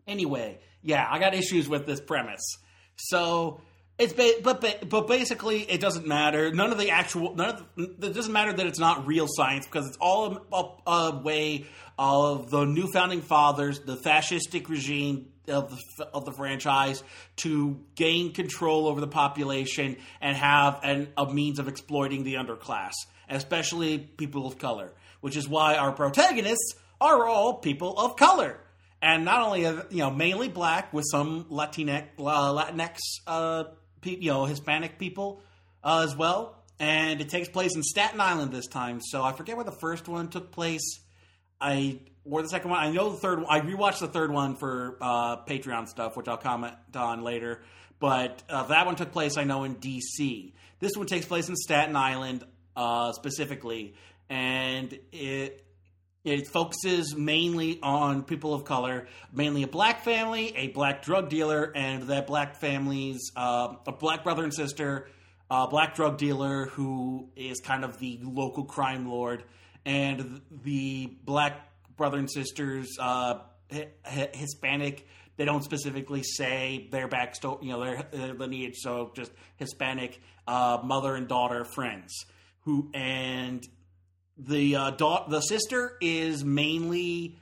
[0.08, 2.58] Anyway yeah i got issues with this premise.
[2.96, 3.62] So
[4.00, 6.52] it's ba- but ba- but basically it doesn't matter.
[6.52, 9.66] None of the actual none of the, it doesn't matter that it's not real science
[9.66, 11.66] because it's all a, a way
[11.98, 17.04] of the new founding fathers the fascistic regime of the, of the franchise
[17.38, 22.94] to gain control over the population and have an, a means of exploiting the underclass
[23.30, 28.60] especially people of color which is why our protagonists are all people of color
[29.02, 33.64] and not only you know mainly black with some Latinx uh, Latinx uh,
[34.02, 35.42] pe- you know Hispanic people
[35.84, 36.56] uh, as well.
[36.80, 39.02] And it takes place in Staten Island this time.
[39.02, 41.00] So I forget where the first one took place.
[41.60, 42.80] I or the second one.
[42.80, 43.48] I know the third one.
[43.50, 47.62] I rewatched the third one for uh, Patreon stuff, which I'll comment on later.
[48.00, 50.54] But uh, that one took place, I know, in D.C.
[50.80, 52.44] This one takes place in Staten Island
[52.76, 53.96] uh, specifically,
[54.30, 55.64] and it
[56.24, 61.72] it focuses mainly on people of color, mainly a black family, a black drug dealer,
[61.74, 65.08] and that black family's uh, a black brother and sister,
[65.50, 69.44] a black drug dealer who is kind of the local crime lord,
[69.88, 73.40] and the black brother and sisters uh,
[73.72, 75.08] hi- hi- Hispanic.
[75.38, 78.76] They don't specifically say their backstory, you know, their, their lineage.
[78.78, 82.26] So just Hispanic uh, mother and daughter friends
[82.62, 83.66] who and
[84.38, 87.38] the uh, the sister is mainly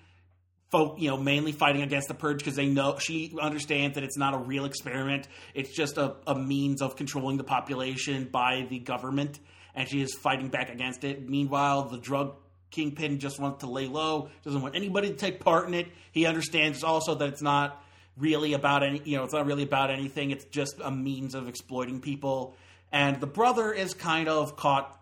[0.72, 4.18] folk you know mainly fighting against the purge because they know she understands that it's
[4.18, 8.80] not a real experiment it's just a, a means of controlling the population by the
[8.80, 9.40] government
[9.76, 12.36] and she is fighting back against it meanwhile the drug
[12.72, 16.26] kingpin just wants to lay low doesn't want anybody to take part in it he
[16.26, 17.82] understands also that it's not
[18.18, 21.48] really about any you know it's not really about anything it's just a means of
[21.48, 22.56] exploiting people
[22.92, 25.00] and the brother is kind of caught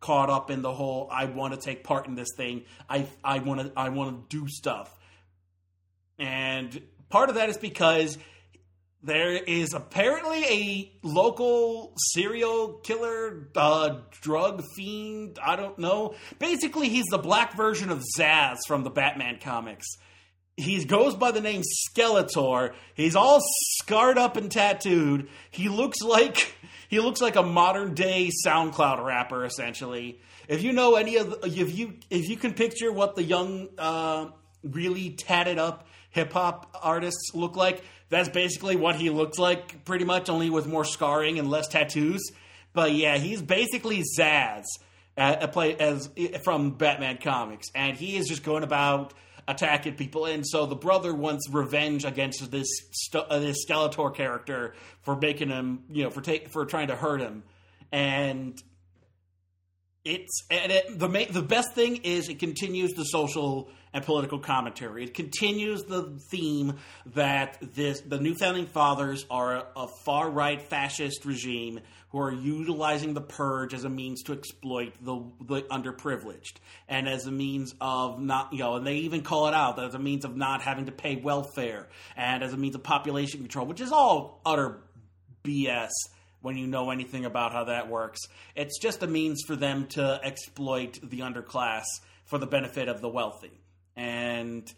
[0.00, 2.64] caught up in the whole I want to take part in this thing.
[2.88, 4.96] I I want to I want to do stuff.
[6.18, 8.18] And part of that is because
[9.06, 15.38] there is apparently a local serial killer, uh, drug fiend.
[15.42, 16.16] I don't know.
[16.40, 19.86] Basically, he's the black version of Zsasz from the Batman comics.
[20.56, 22.74] He goes by the name Skeletor.
[22.94, 23.40] He's all
[23.78, 25.28] scarred up and tattooed.
[25.50, 26.54] He looks like
[26.88, 30.20] he looks like a modern day SoundCloud rapper, essentially.
[30.48, 33.68] If you know any of the, if you if you can picture what the young
[33.78, 34.30] uh,
[34.64, 37.84] really tatted up hip hop artists look like.
[38.08, 42.22] That's basically what he looks like, pretty much, only with more scarring and less tattoos.
[42.72, 44.64] But yeah, he's basically Zsasz,
[45.16, 46.10] uh, play as
[46.42, 49.14] from Batman comics, and he is just going about
[49.48, 50.24] attacking people.
[50.26, 52.68] And so the brother wants revenge against this
[53.14, 57.20] uh, this Skeletor character for making him, you know, for take for trying to hurt
[57.20, 57.44] him,
[57.92, 58.62] and
[60.04, 65.04] it's and it, the the best thing is it continues the social and political commentary.
[65.04, 66.74] It continues the theme
[67.14, 71.80] that this the new founding fathers are a, a far right fascist regime
[72.10, 76.56] who are utilizing the purge as a means to exploit the the underprivileged
[76.90, 79.94] and as a means of not you know and they even call it out as
[79.94, 83.64] a means of not having to pay welfare and as a means of population control,
[83.64, 84.76] which is all utter
[85.42, 85.88] BS
[86.42, 88.20] when you know anything about how that works.
[88.54, 91.84] It's just a means for them to exploit the underclass
[92.26, 93.62] for the benefit of the wealthy.
[93.96, 94.72] And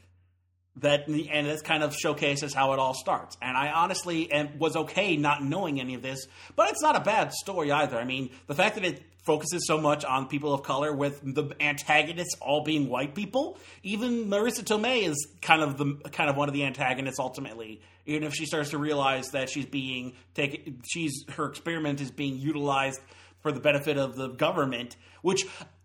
[0.80, 3.36] that and this kind of showcases how it all starts.
[3.42, 6.26] And I honestly am, was okay not knowing any of this,
[6.56, 7.98] but it's not a bad story either.
[7.98, 11.54] I mean, the fact that it focuses so much on people of color with the
[11.60, 16.48] antagonists all being white people, even Marisa Tomei is kind of the kind of one
[16.48, 17.80] of the antagonists ultimately.
[18.06, 22.38] Even if she starts to realize that she's being taken, she's her experiment is being
[22.38, 23.00] utilized
[23.40, 25.44] for the benefit of the government, which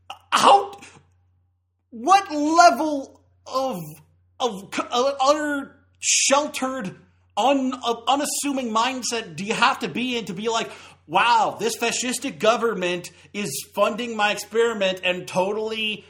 [0.09, 0.79] uh, how
[1.89, 3.77] what level of
[4.39, 6.95] of utter sheltered,
[7.37, 7.73] un,
[8.07, 10.69] unassuming mindset do you have to be in to be like,
[11.07, 16.05] wow, this fascistic government is funding my experiment and totally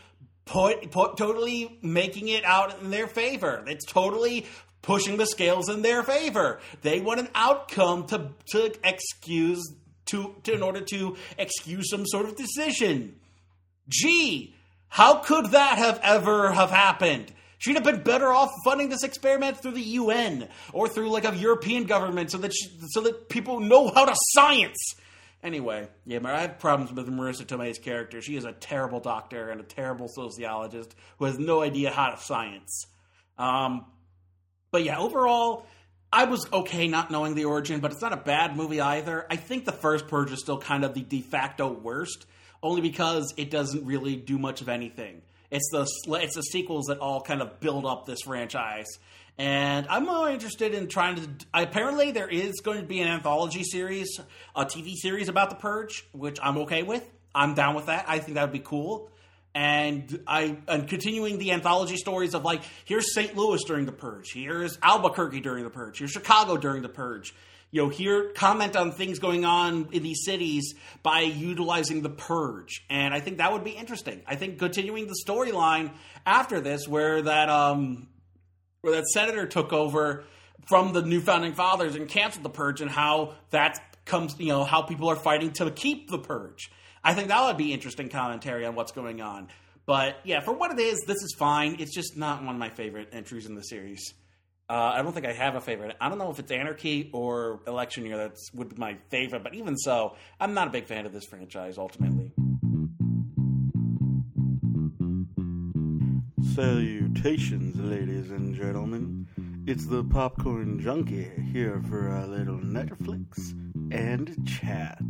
[0.46, 3.64] put, put totally making it out in their favor.
[3.68, 4.46] It's totally
[4.82, 6.60] pushing the scales in their favor.
[6.82, 9.64] They want an outcome to to excuse
[10.08, 13.16] to, to in order to excuse some sort of decision.
[13.88, 14.56] Gee,
[14.94, 17.34] how could that have ever have happened?
[17.58, 21.36] She'd have been better off funding this experiment through the UN or through like a
[21.36, 24.78] European government so that she, so that people know how to science.
[25.42, 28.22] Anyway, yeah, I have problems with Marisa Tomei's character.
[28.22, 32.18] She is a terrible doctor and a terrible sociologist who has no idea how to
[32.22, 32.86] science.
[33.40, 33.88] Um,
[34.70, 35.66] but yeah, overall,
[36.12, 39.26] I was okay not knowing the origin, but it's not a bad movie either.
[39.28, 42.28] I think the first Purge is still kind of the de facto worst,
[42.64, 45.22] only because it doesn't really do much of anything.
[45.52, 45.88] It's the
[46.20, 48.88] it's the sequels that all kind of build up this franchise.
[49.38, 51.30] And I'm more interested in trying to.
[51.54, 54.20] Apparently, there is going to be an anthology series,
[54.56, 57.08] a TV series about the Purge, which I'm okay with.
[57.36, 58.06] I'm down with that.
[58.08, 59.10] I think that would be cool.
[59.56, 63.36] And I and continuing the anthology stories of like here's St.
[63.36, 67.36] Louis during the Purge, here's Albuquerque during the Purge, here's Chicago during the Purge.
[67.74, 72.86] You know, here comment on things going on in these cities by utilizing the Purge,
[72.88, 74.22] and I think that would be interesting.
[74.28, 75.92] I think continuing the storyline
[76.24, 78.10] after this, where that um,
[78.82, 80.24] where that senator took over
[80.68, 84.64] from the new founding fathers and canceled the purge and how that comes you know
[84.64, 86.70] how people are fighting to keep the purge.
[87.04, 89.48] I think that would be interesting commentary on what's going on.
[89.88, 91.78] But yeah for what it is this is fine.
[91.80, 94.14] It's just not one of my favorite entries in the series
[94.74, 97.60] uh, i don't think i have a favorite i don't know if it's anarchy or
[97.68, 101.06] election year that's would be my favorite but even so i'm not a big fan
[101.06, 102.32] of this franchise ultimately
[106.56, 109.28] Salutations, ladies and gentlemen.
[109.66, 113.54] It's the Popcorn Junkie here for a little Netflix
[113.92, 115.02] and chat.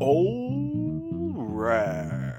[0.00, 2.32] All right.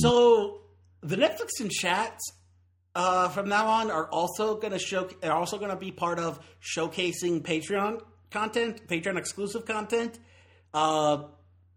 [0.00, 0.62] So
[1.02, 2.32] the Netflix and chats
[2.94, 6.18] uh, from now on are also going to show are also going to be part
[6.18, 10.18] of showcasing Patreon content, Patreon exclusive content.
[10.72, 11.24] Uh,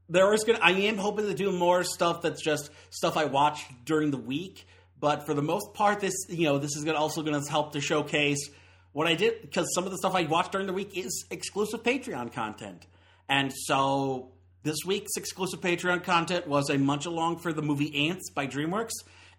[0.10, 0.60] there is gonna.
[0.62, 4.66] I am hoping to do more stuff that's just stuff I watch during the week.
[5.00, 7.74] But for the most part, this you know this is gonna also going to help
[7.74, 8.50] to showcase
[8.94, 11.84] what I did because some of the stuff I watched during the week is exclusive
[11.84, 12.88] Patreon content,
[13.28, 14.32] and so
[14.64, 18.94] this week's exclusive Patreon content was a munch along for the movie Ants by DreamWorks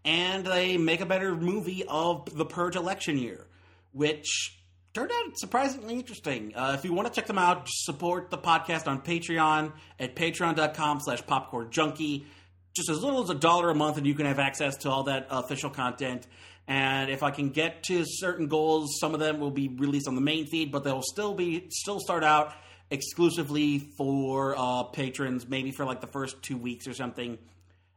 [0.09, 3.47] and they make a better movie of the Purge election year,
[3.93, 4.59] which
[4.95, 6.55] turned out surprisingly interesting.
[6.57, 11.01] Uh, if you want to check them out, support the podcast on Patreon at patreon.com
[11.01, 12.27] slash popcorn junkie.
[12.75, 15.03] Just as little as a dollar a month, and you can have access to all
[15.05, 16.27] that official content.
[16.67, 20.15] And if I can get to certain goals, some of them will be released on
[20.15, 22.55] the main feed, but they'll still be still start out
[22.91, 27.37] exclusively for uh, patrons, maybe for like the first two weeks or something,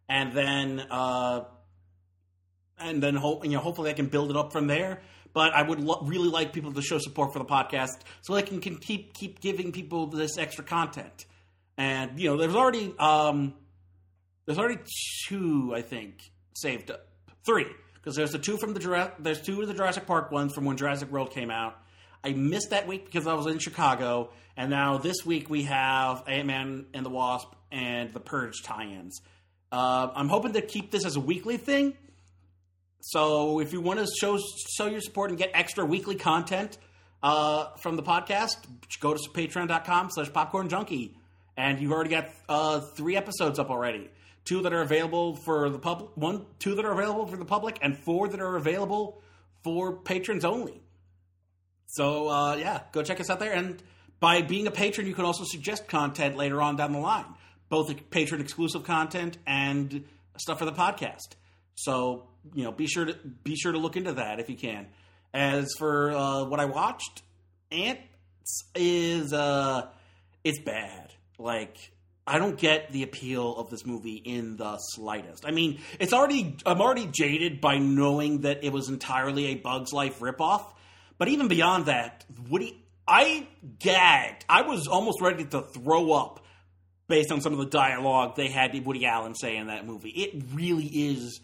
[0.09, 1.41] and then uh,
[2.83, 5.01] and then hope you know hopefully I can build it up from there.
[5.33, 8.41] But I would lo- really like people to show support for the podcast so they
[8.41, 11.25] can, can keep keep giving people this extra content.
[11.77, 13.53] And you know, there's already um,
[14.45, 14.79] there's already
[15.27, 17.07] two, I think, saved up.
[17.45, 20.65] Three, because there's the two from the there's two of the Jurassic Park ones from
[20.65, 21.75] when Jurassic World came out.
[22.23, 26.23] I missed that week because I was in Chicago, and now this week we have
[26.27, 29.21] Ant Man and the Wasp and the Purge tie-ins.
[29.71, 31.95] Uh, I'm hoping to keep this as a weekly thing.
[33.01, 34.37] So if you want to show
[34.77, 36.77] show your support and get extra weekly content
[37.23, 38.57] uh, from the podcast,
[38.99, 41.17] go to patreon.com slash popcorn junkie.
[41.57, 44.09] And you've already got uh, three episodes up already.
[44.45, 47.77] Two that are available for the public, one, two that are available for the public,
[47.81, 49.21] and four that are available
[49.63, 50.81] for patrons only.
[51.87, 53.51] So uh, yeah, go check us out there.
[53.51, 53.81] And
[54.19, 57.25] by being a patron, you can also suggest content later on down the line,
[57.69, 60.05] both patron exclusive content and
[60.37, 61.35] stuff for the podcast.
[61.75, 64.87] So you know, be sure to be sure to look into that if you can.
[65.33, 67.21] As for uh, what I watched,
[67.71, 68.01] Ants
[68.75, 69.87] is uh,
[70.43, 71.13] it's bad.
[71.37, 71.77] Like
[72.27, 75.45] I don't get the appeal of this movie in the slightest.
[75.45, 79.93] I mean, it's already I'm already jaded by knowing that it was entirely a Bugs
[79.93, 80.65] Life ripoff.
[81.17, 83.47] But even beyond that, Woody, I
[83.79, 84.45] gagged.
[84.49, 86.43] I was almost ready to throw up
[87.07, 90.09] based on some of the dialogue they had Woody Allen say in that movie.
[90.09, 91.41] It really is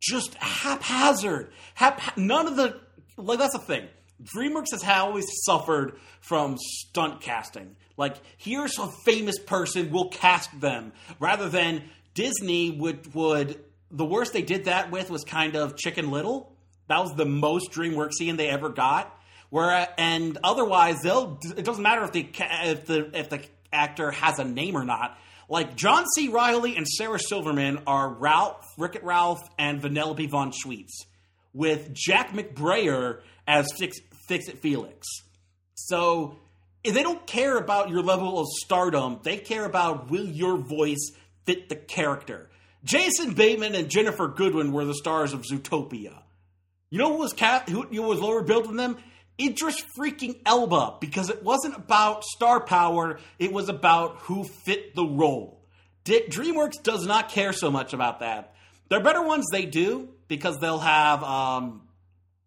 [0.00, 1.52] just haphazard.
[1.74, 2.80] Hap- none of the
[3.16, 3.88] like that's the thing.
[4.22, 7.76] DreamWorks has always suffered from stunt casting.
[7.96, 14.32] Like here's a famous person, we'll cast them rather than Disney would would the worst
[14.32, 16.52] they did that with was kind of Chicken Little.
[16.88, 19.12] That was the most DreamWorksian they ever got.
[19.50, 22.28] Where and otherwise they'll it doesn't matter if the
[22.64, 25.18] if the if the actor has a name or not.
[25.48, 26.28] Like John C.
[26.28, 31.04] Reilly and Sarah Silverman are Ralph, Wreck-It Ralph, and Vanellope von Schweetz,
[31.54, 35.06] with Jack McBrayer as Fix, Fix It Felix.
[35.74, 36.38] So
[36.84, 39.20] they don't care about your level of stardom.
[39.22, 41.12] They care about will your voice
[41.44, 42.50] fit the character.
[42.84, 46.22] Jason Bateman and Ginnifer Goodwin were the stars of Zootopia.
[46.90, 48.96] You know who was cat who, who was lower billed than them?
[49.40, 55.04] Idris freaking Elba because it wasn't about star power, it was about who fit the
[55.04, 55.62] role.
[56.04, 58.54] DreamWorks does not care so much about that.
[58.88, 61.82] There are better ones they do because they'll have um,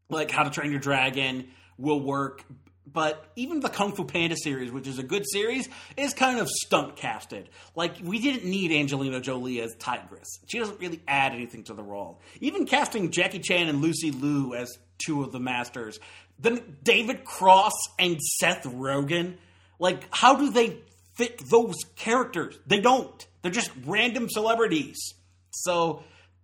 [0.10, 2.43] like How to Train Your Dragon will work,
[2.91, 6.49] but even the Kung Fu Panda series, which is a good series, is kind of
[6.49, 7.49] stunt casted.
[7.75, 11.84] Like we didn't need Angelina Jolie as Tigress; she doesn't really add anything to the
[11.84, 12.21] role.
[12.39, 15.99] Even casting Jackie Chan and Lucy Liu as two of the masters,
[16.39, 19.36] then David Cross and Seth Rogen,
[19.80, 20.78] like how do they
[21.15, 22.58] fit those characters?
[22.65, 23.28] They don't.
[23.41, 25.13] They're just random celebrities.
[25.52, 26.04] So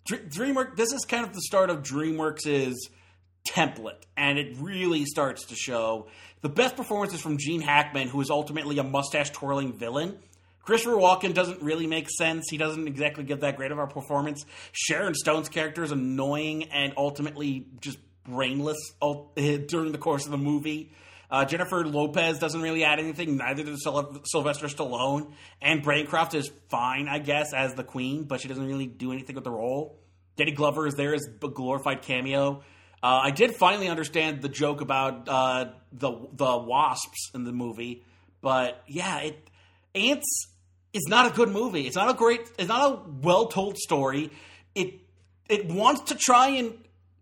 [0.09, 2.75] DreamWorks, this is kind of the start of DreamWorks'
[3.47, 6.07] template, and it really starts to show.
[6.41, 10.17] The best performance is from Gene Hackman, who is ultimately a mustache twirling villain.
[10.61, 12.49] Christopher Walken doesn't really make sense.
[12.49, 14.45] He doesn't exactly give that great of a performance.
[14.71, 18.77] Sharon Stone's character is annoying and ultimately just brainless
[19.35, 20.91] during the course of the movie.
[21.29, 23.37] Uh, Jennifer Lopez doesn't really add anything.
[23.37, 25.33] Neither does Sylvester Stallone.
[25.61, 29.35] And Bancroft is fine, I guess, as the queen, but she doesn't really do anything
[29.35, 29.99] with the role.
[30.35, 32.63] Danny Glover is there as a glorified cameo.
[33.01, 38.03] Uh, I did finally understand the joke about uh, the the wasps in the movie,
[38.41, 39.49] but yeah, it
[39.93, 40.47] Ants
[40.91, 41.87] is not a good movie.
[41.87, 42.41] It's not a great.
[42.57, 44.31] It's not a well told story.
[44.73, 45.01] It
[45.47, 46.73] it wants to try and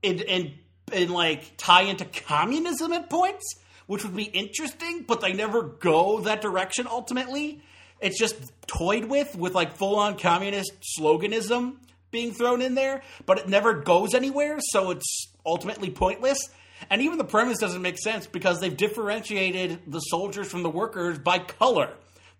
[0.04, 0.54] and and,
[0.92, 3.56] and like tie into communism at points,
[3.88, 6.88] which would be interesting, but they never go that direction.
[6.90, 7.62] Ultimately,
[8.00, 8.36] it's just
[8.68, 11.78] toyed with with like full on communist sloganism
[12.12, 16.50] being thrown in there, but it never goes anywhere, so it's ultimately pointless.
[16.90, 21.18] And even the premise doesn't make sense because they've differentiated the soldiers from the workers
[21.18, 21.90] by color.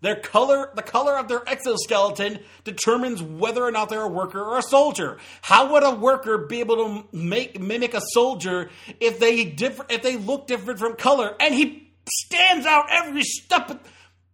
[0.04, 4.58] Their color, the color of their exoskeleton determines whether or not they're a worker or
[4.58, 5.16] a soldier.
[5.40, 8.68] How would a worker be able to make mimic a soldier
[9.00, 11.34] if they differ, if they look different from color?
[11.40, 13.82] And he stands out every step.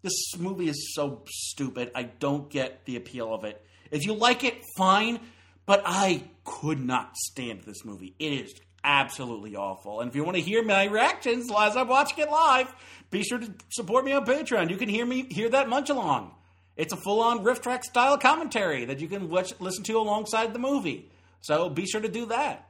[0.03, 1.93] This movie is so stupid.
[1.95, 3.65] I don't get the appeal of it.
[3.93, 5.21] If you like it, fine.
[5.67, 8.17] But I could not stand this movie.
[8.19, 8.55] It is
[8.85, 10.01] absolutely awful.
[10.01, 12.73] And if you want to hear my reactions as I'm watching it live,
[13.11, 14.71] be sure to support me on Patreon.
[14.71, 16.35] You can hear me hear that munch along.
[16.77, 20.53] It's a full on riff track style commentary that you can watch, listen to alongside
[20.55, 21.11] the movie.
[21.41, 22.69] So be sure to do that.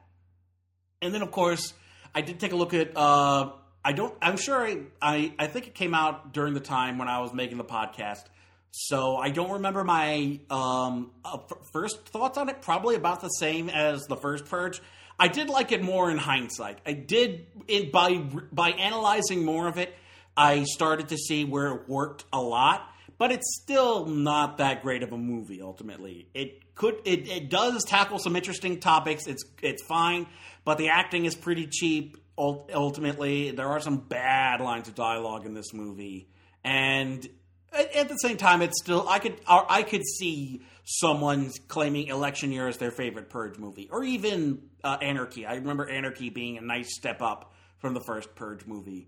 [1.01, 1.73] And then, of course,
[2.13, 2.95] I did take a look at.
[2.95, 3.51] Uh,
[3.83, 4.13] I don't.
[4.21, 4.65] I'm sure.
[4.65, 5.33] I, I.
[5.39, 8.23] I think it came out during the time when I was making the podcast.
[8.71, 12.61] So I don't remember my um, uh, f- first thoughts on it.
[12.61, 14.81] Probably about the same as the first Purge.
[15.21, 16.79] I did like it more in hindsight.
[16.83, 18.17] I did it by
[18.51, 19.93] by analyzing more of it.
[20.35, 22.87] I started to see where it worked a lot.
[23.21, 25.61] but it's still not that great of a movie.
[25.61, 29.27] Ultimately, it could it, it does tackle some interesting topics.
[29.27, 30.25] It's it's fine,
[30.65, 32.17] but the acting is pretty cheap.
[32.35, 36.29] Ultimately, there are some bad lines of dialogue in this movie,
[36.63, 37.29] and
[37.71, 40.63] at, the same time, it's still I could I could see
[40.99, 45.45] someone claiming Election Year as their favorite Purge movie, or even uh, Anarchy.
[45.45, 49.07] I remember Anarchy being a nice step up from the first Purge movie,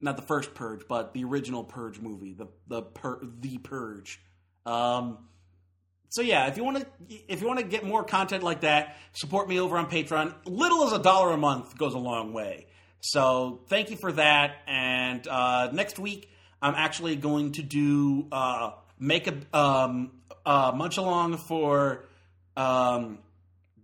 [0.00, 4.20] not the first Purge, but the original Purge movie, the the pur- the Purge.
[4.66, 5.18] Um,
[6.10, 8.96] so yeah, if you want to if you want to get more content like that,
[9.12, 10.34] support me over on Patreon.
[10.44, 12.66] Little as a dollar a month goes a long way.
[13.00, 14.56] So thank you for that.
[14.66, 16.30] And uh, next week,
[16.60, 20.12] I'm actually going to do uh, make a um,
[20.44, 22.06] uh, munch along for
[22.56, 23.18] um,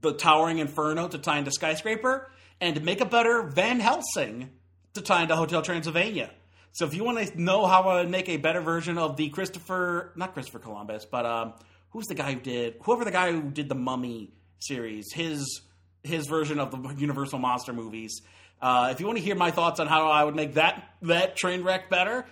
[0.01, 2.31] the Towering Inferno to tie into Skyscraper,
[2.61, 4.51] and make a better Van Helsing
[4.95, 6.31] to tie into Hotel Transylvania.
[6.73, 10.13] So if you want to know how to make a better version of the Christopher,
[10.17, 11.55] not Christopher Columbus, but um,
[11.91, 15.63] who's the guy who did whoever the guy who did the Mummy series, his
[16.03, 18.21] his version of the Universal monster movies.
[18.61, 21.37] Uh, if you want to hear my thoughts on how I would make that that
[21.37, 22.27] train wreck better,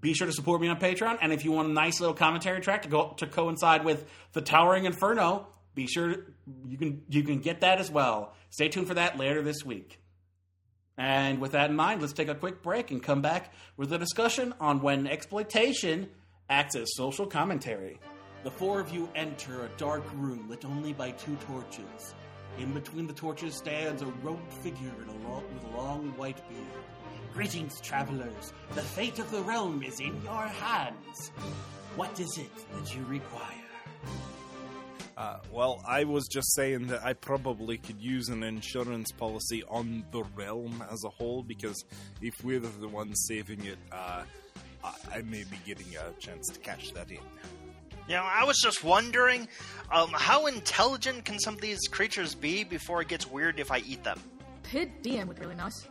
[0.00, 1.18] be sure to support me on Patreon.
[1.20, 4.40] And if you want a nice little commentary track to go to coincide with the
[4.40, 6.26] Towering Inferno, be sure
[6.66, 8.34] you can you can get that as well.
[8.50, 10.00] Stay tuned for that later this week.
[10.98, 13.98] And with that in mind, let's take a quick break and come back with a
[13.98, 16.10] discussion on when exploitation
[16.50, 17.98] acts as social commentary.
[18.42, 22.14] The four of you enter a dark room lit only by two torches.
[22.58, 26.84] In between the torches stands a robed figure a lo- with a long white beard.
[27.34, 28.52] Greetings, travelers.
[28.74, 31.28] The fate of the realm is in your hands.
[31.96, 33.44] What is it that you require?
[35.16, 40.04] Uh, well, I was just saying that I probably could use an insurance policy on
[40.12, 41.84] the realm as a whole because
[42.22, 44.22] if we're the ones saving it, uh,
[44.82, 47.18] I, I may be getting a chance to cash that in.
[48.08, 49.46] You know, I was just wondering,
[49.92, 53.78] um, how intelligent can some of these creatures be before it gets weird if I
[53.86, 54.18] eat them?
[54.62, 55.86] Pit DM would be really nice.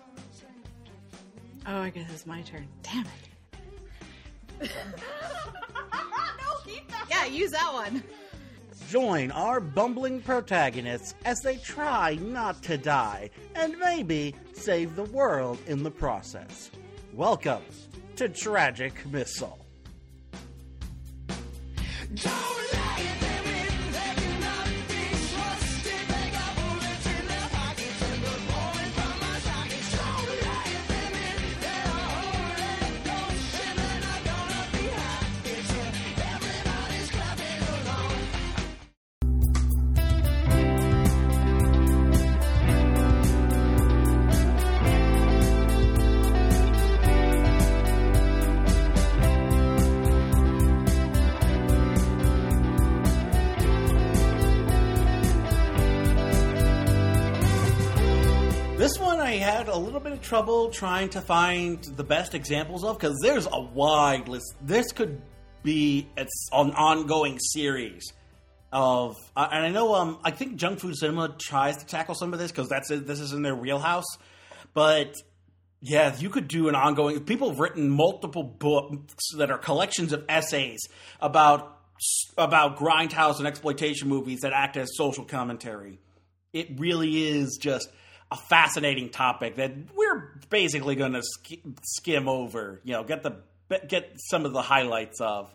[1.68, 2.68] Oh, I guess it's my turn.
[2.84, 3.06] Damn
[4.62, 4.72] it.
[7.10, 8.04] Yeah, use that one.
[8.90, 15.58] Join our bumbling protagonists as they try not to die and maybe save the world
[15.68, 16.72] in the process.
[17.14, 17.64] Welcome
[18.16, 19.60] to Tragic Missile.
[22.12, 22.26] This
[59.60, 63.46] had a little bit of trouble trying to find the best examples of because there's
[63.46, 64.56] a wide list.
[64.62, 65.22] This could
[65.64, 68.14] be it's an ongoing series
[68.72, 72.32] of, uh, and I know um I think Junk Food Cinema tries to tackle some
[72.32, 74.06] of this because that's this is in their wheelhouse,
[74.74, 75.14] but
[75.82, 77.20] yeah, you could do an ongoing.
[77.26, 80.80] People have written multiple books that are collections of essays
[81.20, 81.82] about
[82.38, 86.00] about grindhouse and exploitation movies that act as social commentary.
[86.54, 87.90] It really is just
[88.32, 92.82] a fascinating topic that we're basically going to sk- skim over.
[92.84, 93.38] You know, get the
[93.88, 95.54] get some of the highlights of.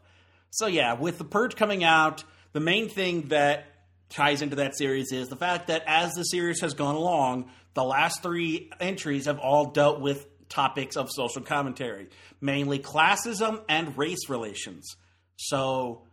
[0.51, 3.67] So yeah, with the purge coming out, the main thing that
[4.09, 7.83] ties into that series is the fact that as the series has gone along, the
[7.83, 12.09] last three entries have all dealt with topics of social commentary,
[12.41, 14.97] mainly classism and race relations.
[15.37, 16.07] So,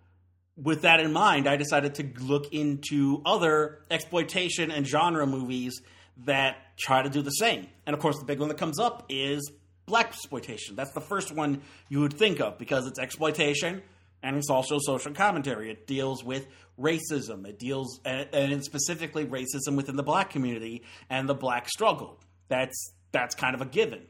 [0.57, 5.82] with that in mind, I decided to look into other exploitation and genre movies
[6.26, 7.67] that try to do the same.
[7.86, 9.51] And of course, the big one that comes up is
[9.88, 10.76] blaxploitation.
[10.76, 13.82] That's the first one you would think of because it's exploitation
[14.24, 15.72] and it's also social commentary.
[15.72, 16.47] It deals with
[16.80, 17.47] racism.
[17.47, 22.19] It deals and specifically racism within the black community and the black struggle.
[22.47, 24.03] That's that's kind of a given.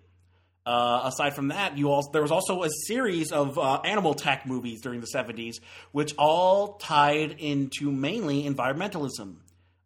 [0.64, 4.45] Uh, aside from that, you also there was also a series of uh, animal tech
[4.45, 5.55] movies during the '70s,
[5.91, 9.38] which all tied into mainly environmentalism.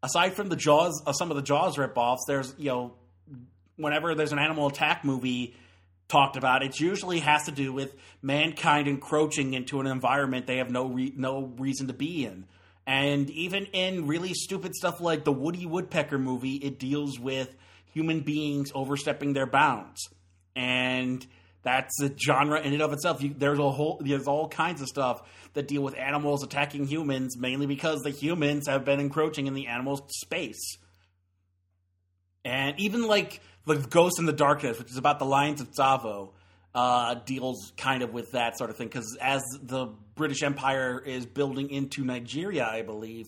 [0.06, 2.94] Aside from the Jaws, uh, some of the Jaws ripoffs, there's you know,
[3.76, 5.56] whenever there's an animal attack movie
[6.08, 10.70] talked about, it usually has to do with mankind encroaching into an environment they have
[10.70, 12.46] no re- no reason to be in.
[12.86, 17.56] And even in really stupid stuff like the Woody Woodpecker movie, it deals with
[17.94, 20.08] human beings overstepping their bounds.
[20.56, 21.26] And
[21.66, 23.24] That's a genre in and of itself.
[23.24, 27.36] You, there's a whole there's all kinds of stuff that deal with animals attacking humans,
[27.38, 30.78] mainly because the humans have been encroaching in the animals' space.
[32.46, 36.34] And even like the Ghost in the Darkness, which is about the Lions of Tsavo,
[36.76, 38.88] uh, deals kind of with that sort of thing.
[38.88, 43.26] Because as the British Empire is building into Nigeria, I believe,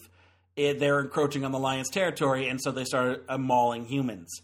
[0.55, 4.41] it, they're encroaching on the Lions' territory, and so they start mauling humans.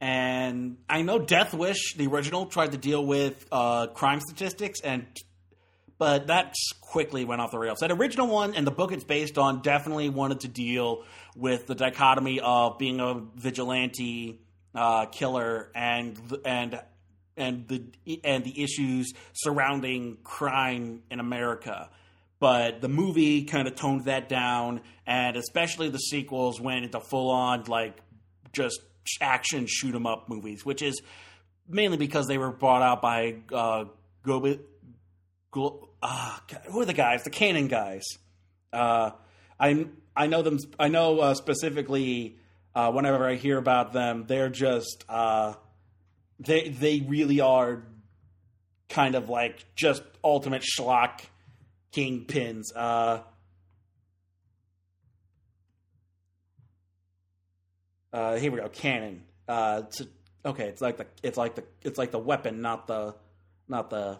[0.00, 5.06] And I know Death Wish, the original, tried to deal with uh, crime statistics, and
[5.98, 7.80] but that quickly went off the rails.
[7.80, 11.74] That original one and the book it's based on definitely wanted to deal with the
[11.74, 14.40] dichotomy of being a vigilante
[14.74, 16.80] uh, killer and and
[17.36, 21.90] and the and the issues surrounding crime in America.
[22.40, 27.30] But the movie kind of toned that down, and especially the sequels went into full
[27.30, 28.00] on like
[28.52, 28.80] just
[29.20, 31.00] action shoot 'em up movies, which is
[31.68, 33.84] mainly because they were brought out by uh,
[34.24, 34.60] Gobi.
[35.50, 36.38] Go, uh,
[36.70, 37.24] who are the guys?
[37.24, 38.04] The Cannon guys.
[38.72, 39.12] Uh,
[39.58, 39.86] I
[40.16, 40.58] I know them.
[40.78, 42.36] I know uh, specifically.
[42.74, 45.54] Uh, whenever I hear about them, they're just uh,
[46.38, 47.82] they they really are
[48.88, 51.20] kind of like just ultimate schlock
[51.92, 52.64] kingpins.
[58.12, 59.22] Uh, here we go, cannon.
[59.46, 59.82] Uh,
[60.44, 63.14] okay, it's like the it's like the it's like the weapon, not the
[63.68, 64.18] not the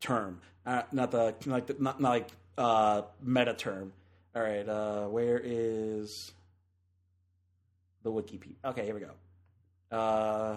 [0.00, 2.28] term, uh, not the like the, not, not like
[2.58, 3.92] uh, meta term.
[4.34, 6.32] All right, uh, where is
[8.02, 8.54] the Wikipedia?
[8.64, 9.96] Okay, here we go.
[9.96, 10.56] Uh,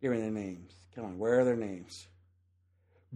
[0.00, 0.72] here are their names.
[0.94, 2.06] Come on, where are their names?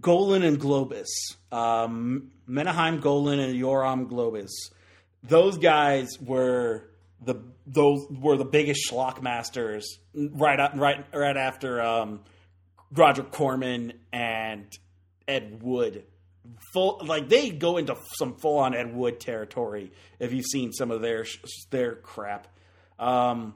[0.01, 1.09] Golan and Globus,
[1.51, 4.51] um, Golan and Yoram Globus.
[5.29, 6.89] Those guys were
[7.23, 12.21] the those were the biggest schlock masters right up, right right after um,
[12.93, 14.67] Roger Corman and
[15.27, 16.05] Ed Wood.
[16.73, 20.91] Full like they go into some full on Ed Wood territory if you've seen some
[20.91, 21.27] of their
[21.71, 22.47] their crap.
[22.99, 23.55] Um,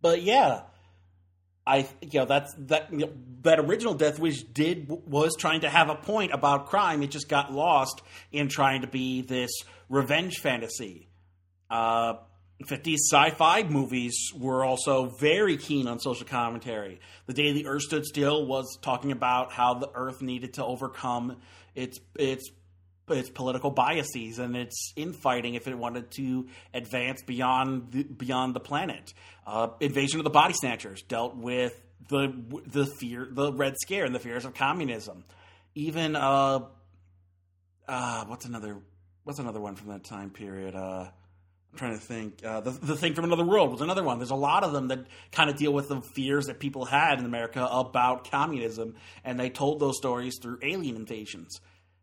[0.00, 0.62] but yeah,
[1.66, 3.12] I you know that's that you know,
[3.42, 7.02] that original Death Wish did was trying to have a point about crime.
[7.02, 8.00] It just got lost
[8.32, 9.50] in trying to be this
[9.92, 11.08] revenge fantasy.
[11.70, 12.14] Uh,
[12.64, 17.00] 50s sci-fi movies were also very keen on social commentary.
[17.26, 21.38] The Day the Earth Stood Still was talking about how the Earth needed to overcome
[21.74, 22.50] its its
[23.08, 28.60] its political biases and its infighting if it wanted to advance beyond the, beyond the
[28.60, 29.12] planet.
[29.46, 31.78] Uh, Invasion of the Body Snatchers dealt with
[32.08, 32.32] the
[32.66, 35.24] the fear, the Red Scare, and the fears of communism.
[35.74, 36.60] Even uh,
[37.88, 38.78] uh, what's another
[39.24, 40.74] what's another one from that time period?
[40.74, 41.08] Uh,
[41.72, 42.44] I'm trying to think.
[42.44, 44.18] Uh, the, the thing from another world was another one.
[44.18, 47.18] There's a lot of them that kind of deal with the fears that people had
[47.18, 48.94] in America about communism,
[49.24, 51.60] and they told those stories through alien invasions.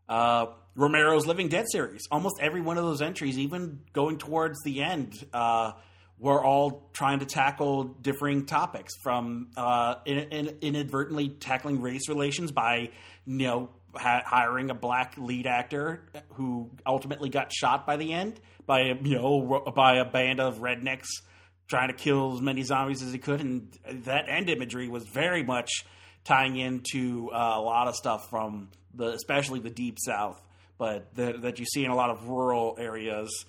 [0.08, 2.08] Uh, Romero's Living Dead series.
[2.10, 5.74] Almost every one of those entries, even going towards the end, uh,
[6.18, 12.52] were all trying to tackle differing topics from uh, in, in, inadvertently tackling race relations
[12.52, 12.90] by
[13.26, 16.02] you know ha- hiring a black lead actor
[16.34, 21.08] who ultimately got shot by the end by you know by a band of rednecks
[21.68, 25.44] trying to kill as many zombies as he could, and that end imagery was very
[25.44, 25.86] much
[26.24, 30.42] tying into uh, a lot of stuff from the especially the deep south,
[30.78, 33.46] but that you see in a lot of rural areas.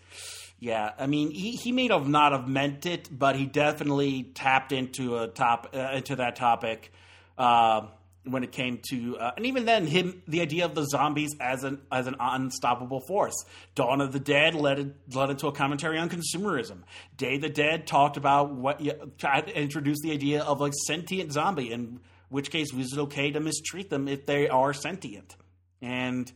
[0.59, 4.73] Yeah, I mean, he, he may have not have meant it, but he definitely tapped
[4.73, 6.93] into a top uh, into that topic
[7.39, 7.87] uh,
[8.25, 11.65] when it came to, uh, and even then, him the idea of the zombies as
[11.65, 13.35] an as an unstoppable force.
[13.75, 16.83] Dawn of the Dead led led into a commentary on consumerism.
[17.17, 18.81] Day of the Dead talked about what
[19.19, 23.31] tried to introduce the idea of a sentient zombie, in which case was it okay
[23.31, 25.37] to mistreat them if they are sentient,
[25.81, 26.31] and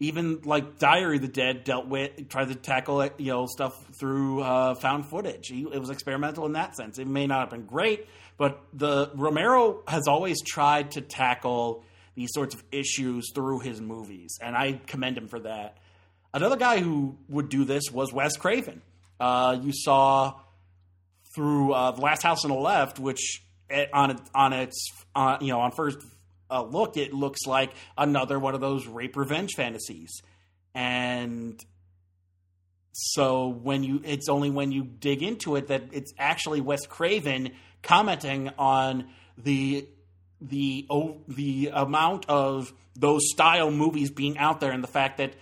[0.00, 4.42] even like Diary of the Dead dealt with tried to tackle you know stuff through
[4.42, 5.50] uh, found footage.
[5.50, 6.98] It was experimental in that sense.
[6.98, 8.06] It may not have been great,
[8.36, 14.38] but the Romero has always tried to tackle these sorts of issues through his movies,
[14.40, 15.78] and I commend him for that.
[16.32, 18.82] Another guy who would do this was Wes Craven.
[19.20, 20.34] Uh, you saw
[21.34, 25.48] through uh, the Last House on the Left, which eh, on on its uh, you
[25.48, 25.98] know on first
[26.50, 30.22] uh, look, it looks like another one of those rape revenge fantasies.
[30.74, 31.60] And
[32.92, 37.52] so when you, it's only when you dig into it that it's actually Wes Craven
[37.84, 39.06] commenting on
[39.38, 39.86] the
[40.40, 45.34] the oh, the amount of those style movies being out there and the fact that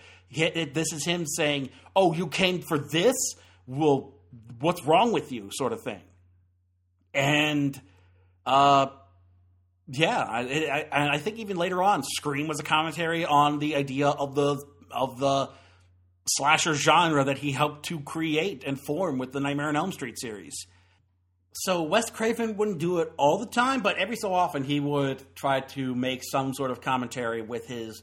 [0.75, 3.17] this is him saying, "Oh, you came for this?
[3.67, 4.13] Well,
[4.61, 6.03] what's wrong with you?" sort of thing.
[7.15, 7.81] And
[8.45, 8.87] Uh,
[9.89, 14.09] yeah, I, I, I think even later on, Scream was a commentary on the idea
[14.09, 15.51] of the of the
[16.29, 20.19] slasher genre that he helped to create and form with the Nightmare on Elm Street
[20.19, 20.67] series.
[21.53, 25.23] So Wes Craven wouldn't do it all the time, but every so often he would
[25.35, 28.03] try to make some sort of commentary with his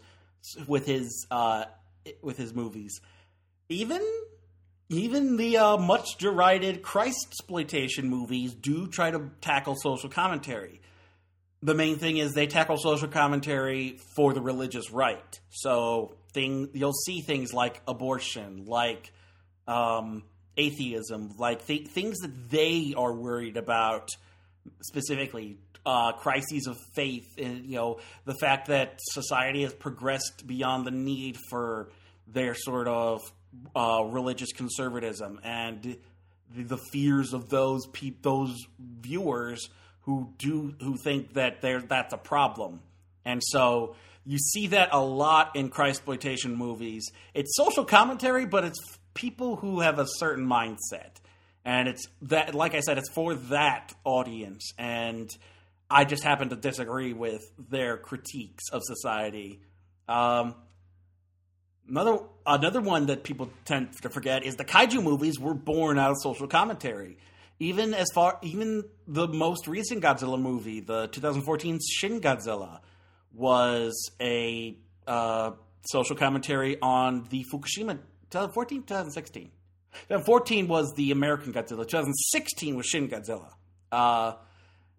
[0.67, 1.65] with his uh,
[2.21, 3.01] with his movies.
[3.69, 4.01] Even
[4.89, 10.81] even the uh, much derided Christ exploitation movies do try to tackle social commentary.
[11.61, 15.39] The main thing is they tackle social commentary for the religious right.
[15.49, 19.11] So thing you'll see things like abortion, like
[19.67, 20.23] um,
[20.57, 24.09] atheism, like th- things that they are worried about
[24.81, 25.57] specifically.
[25.85, 30.91] Uh, crises of faith, and you know the fact that society has progressed beyond the
[30.91, 31.89] need for
[32.27, 33.21] their sort of
[33.75, 35.97] uh, religious conservatism and
[36.55, 39.69] the, fears of those pe- those viewers
[40.01, 42.81] who do who think that there that's a problem,
[43.23, 43.95] and so
[44.25, 47.09] you see that a lot in Christploitation movies.
[47.33, 51.17] It's social commentary, but it's people who have a certain mindset,
[51.65, 55.29] and it's that like I said, it's for that audience, and
[55.89, 59.61] I just happen to disagree with their critiques of society.
[60.07, 60.55] Um,
[61.89, 66.11] Another another one that people tend to forget is the kaiju movies were born out
[66.11, 67.17] of social commentary.
[67.59, 72.81] Even as far even the most recent Godzilla movie, the 2014 Shin Godzilla,
[73.33, 75.51] was a uh,
[75.89, 77.97] social commentary on the Fukushima
[78.29, 79.51] 2014 2016.
[79.91, 81.87] 2014 was the American Godzilla.
[81.87, 83.53] 2016 was Shin Godzilla.
[83.91, 84.33] Uh,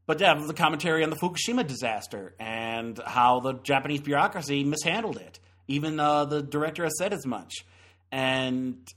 [0.06, 5.38] but yeah, a commentary on the Fukushima disaster and how the Japanese bureaucracy mishandled it.
[5.68, 7.64] Even uh, the director has said as much.
[8.10, 8.88] And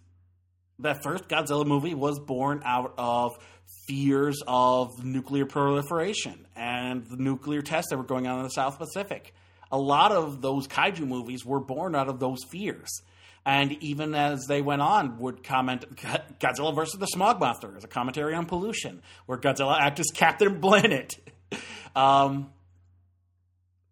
[0.80, 3.38] that first Godzilla movie was born out of
[3.86, 8.78] fears of nuclear proliferation and the nuclear tests that were going on in the South
[8.78, 9.34] Pacific.
[9.72, 13.02] A lot of those kaiju movies were born out of those fears.
[13.46, 15.98] And even as they went on, would comment
[16.40, 20.62] Godzilla versus the Smog Monster as a commentary on pollution, where Godzilla acts as Captain
[20.62, 21.14] Planet.
[21.96, 22.52] um,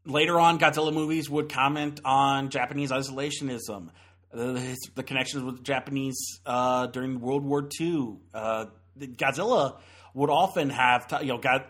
[0.05, 3.89] later on, Godzilla movies would comment on Japanese isolationism,
[4.33, 8.19] the, the connections with Japanese uh, during World War II.
[8.33, 8.65] Uh,
[8.97, 9.79] Godzilla
[10.13, 11.65] would often have, you know, God,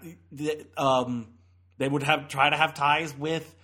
[0.78, 1.28] um,
[1.78, 3.56] they would have try to have ties with,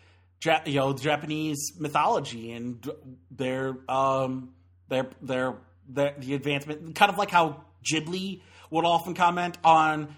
[0.46, 2.90] you know, Japanese mythology and
[3.32, 4.54] their um,
[4.88, 5.56] their their
[5.88, 10.16] their the advancement, kind of like how Ghibli would often comment on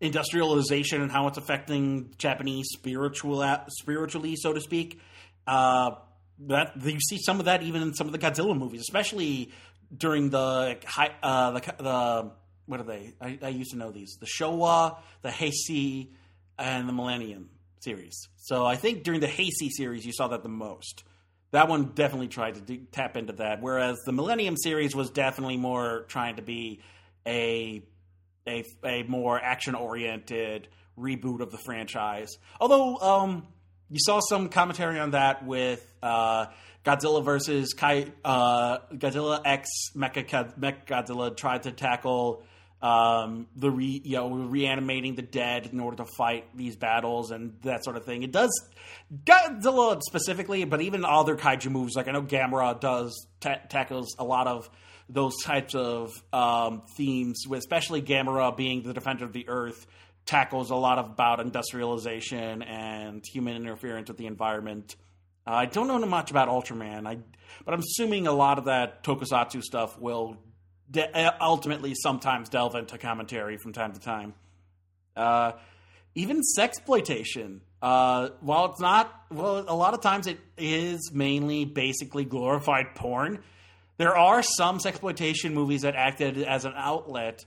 [0.00, 5.00] industrialization and how it's affecting Japanese spiritual spiritually, so to speak.
[5.46, 5.92] Uh,
[6.38, 9.52] that you see some of that even in some of the Godzilla movies, especially
[9.96, 10.76] during the
[11.22, 12.30] uh, the, the
[12.66, 13.14] what are they?
[13.20, 16.08] I, I, used to know these: the Showa, the Heisei,
[16.58, 17.48] and the Millennium
[17.80, 18.28] series.
[18.36, 21.04] So I think during the Heisei series, you saw that the most.
[21.52, 26.04] That one definitely tried to tap into that, whereas the Millennium series was definitely more
[26.08, 26.80] trying to be
[27.26, 27.82] a
[28.46, 30.68] a, a more action oriented
[30.98, 32.36] reboot of the franchise.
[32.60, 33.46] Although um,
[33.90, 36.46] you saw some commentary on that with uh,
[36.84, 42.44] Godzilla versus Kai, uh, Godzilla X Mecha, Mecha Godzilla tried to tackle
[42.86, 47.56] um, the re, you know reanimating the dead in order to fight these battles and
[47.62, 48.22] that sort of thing.
[48.22, 48.50] It does
[49.24, 51.96] Godzilla specifically, but even other kaiju moves.
[51.96, 54.70] like I know Gamera does ta- tackles a lot of
[55.08, 59.86] those types of um, themes, especially Gamera being the defender of the earth,
[60.24, 64.96] tackles a lot about industrialization and human interference with the environment.
[65.46, 67.18] Uh, I don't know much about Ultraman, I,
[67.64, 70.36] but I'm assuming a lot of that tokusatsu stuff will
[70.90, 74.34] de- uh, ultimately sometimes delve into commentary from time to time.
[75.16, 75.52] Uh,
[76.14, 82.24] even sexploitation, uh, while it's not, well, a lot of times it is mainly basically
[82.24, 83.42] glorified porn
[83.98, 87.44] there are some sexploitation movies that acted as an outlet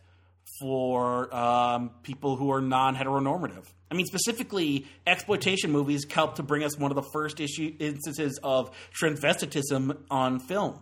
[0.60, 3.66] for um, people who are non-heteronormative.
[3.92, 8.40] I mean, specifically, exploitation movies helped to bring us one of the first issue instances
[8.42, 10.80] of transvestitism on film,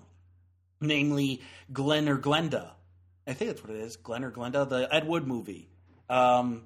[0.79, 2.71] namely Glen or Glenda.
[3.25, 5.67] I think that's what it is, Glen or Glenda, the Ed Wood movie.
[6.09, 6.63] Um,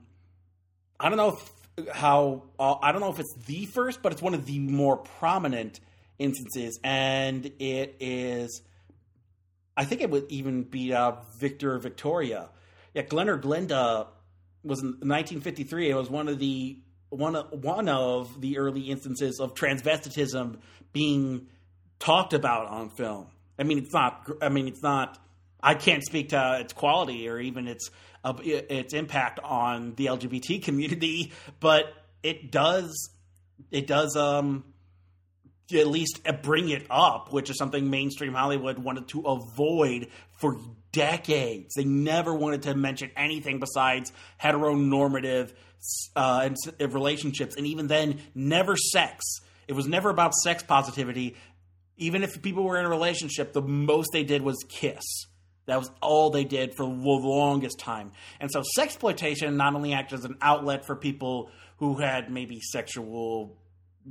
[0.99, 1.37] I don't know
[1.77, 4.59] if how uh, I don't know if it's the first, but it's one of the
[4.59, 5.79] more prominent
[6.19, 8.61] instances, and it is
[9.75, 12.49] I think it would even beat out Victor Victoria.
[12.93, 14.07] Yeah, Glen or Glenda
[14.63, 15.89] was in 1953.
[15.89, 16.77] It was one of the
[17.09, 20.59] one of, one of the early instances of transvestitism
[20.93, 21.47] being
[21.99, 23.27] talked about on film.
[23.61, 24.29] I mean, it's not.
[24.41, 25.17] I mean, it's not
[25.63, 27.91] I can't speak to its quality or even its
[28.23, 31.93] uh, its impact on the LGBT community, but
[32.23, 33.09] it does
[33.69, 34.63] it does um
[35.73, 40.07] at least bring it up, which is something mainstream Hollywood wanted to avoid
[40.37, 40.57] for
[40.91, 41.75] decades.
[41.75, 45.53] They never wanted to mention anything besides heteronormative
[46.15, 46.49] uh,
[46.79, 49.23] relationships, and even then, never sex.
[49.67, 51.37] It was never about sex positivity.
[52.01, 55.03] Even if people were in a relationship, the most they did was kiss.
[55.67, 58.11] That was all they did for the longest time.
[58.39, 63.55] And so, sexploitation not only acted as an outlet for people who had maybe sexual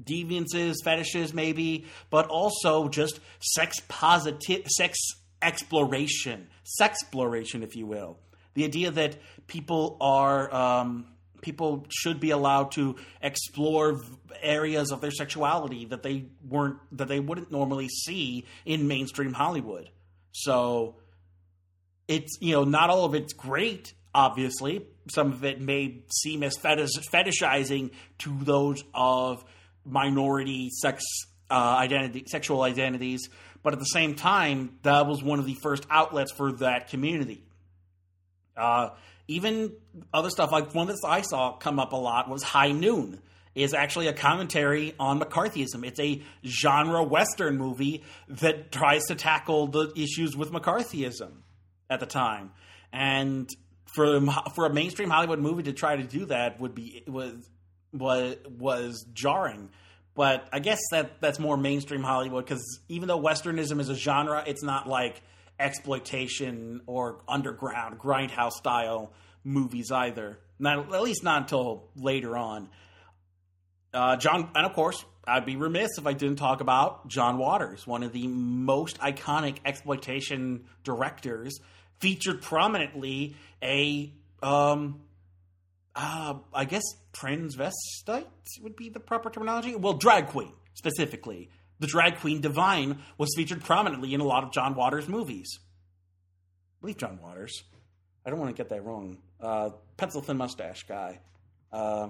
[0.04, 4.96] deviances, fetishes, maybe, but also just sex positive, sex
[5.42, 6.46] exploration,
[6.80, 8.18] sexploration, if you will.
[8.54, 9.16] The idea that
[9.48, 11.06] people are um,
[11.40, 14.00] people should be allowed to explore
[14.42, 19.90] areas of their sexuality that they weren't that they wouldn't normally see in mainstream Hollywood.
[20.32, 20.96] So
[22.08, 26.56] it's you know not all of it's great obviously some of it may seem as
[26.56, 29.44] fetish, fetishizing to those of
[29.84, 31.04] minority sex
[31.50, 33.28] uh, identity, sexual identities,
[33.62, 37.42] but at the same time, that was one of the first outlets for that community.
[38.56, 38.90] Uh,
[39.30, 39.72] even
[40.12, 43.20] other stuff like one that I saw come up a lot was High Noon
[43.54, 45.86] is actually a commentary on McCarthyism.
[45.86, 51.30] It's a genre western movie that tries to tackle the issues with McCarthyism
[51.88, 52.50] at the time.
[52.92, 53.48] And
[53.94, 54.20] for
[54.54, 57.48] for a mainstream Hollywood movie to try to do that would be was
[57.92, 59.70] was was jarring.
[60.16, 64.42] But I guess that that's more mainstream Hollywood because even though westernism is a genre,
[64.44, 65.22] it's not like
[65.60, 69.12] exploitation or underground grindhouse style
[69.44, 70.38] movies either.
[70.58, 72.68] Not at least not until later on.
[73.92, 77.86] Uh, John, and of course, I'd be remiss if I didn't talk about John Waters,
[77.86, 81.58] one of the most iconic exploitation directors,
[81.98, 85.00] featured prominently a um,
[85.94, 86.82] uh, I guess
[87.12, 88.26] transvestite
[88.62, 89.74] would be the proper terminology.
[89.76, 91.50] Well, drag queen specifically.
[91.80, 95.58] The drag queen Divine was featured prominently in a lot of John Waters movies.
[95.58, 97.64] I believe John Waters.
[98.24, 99.18] I don't want to get that wrong.
[99.40, 101.20] Uh, pencil thin mustache guy.
[101.72, 102.08] Uh,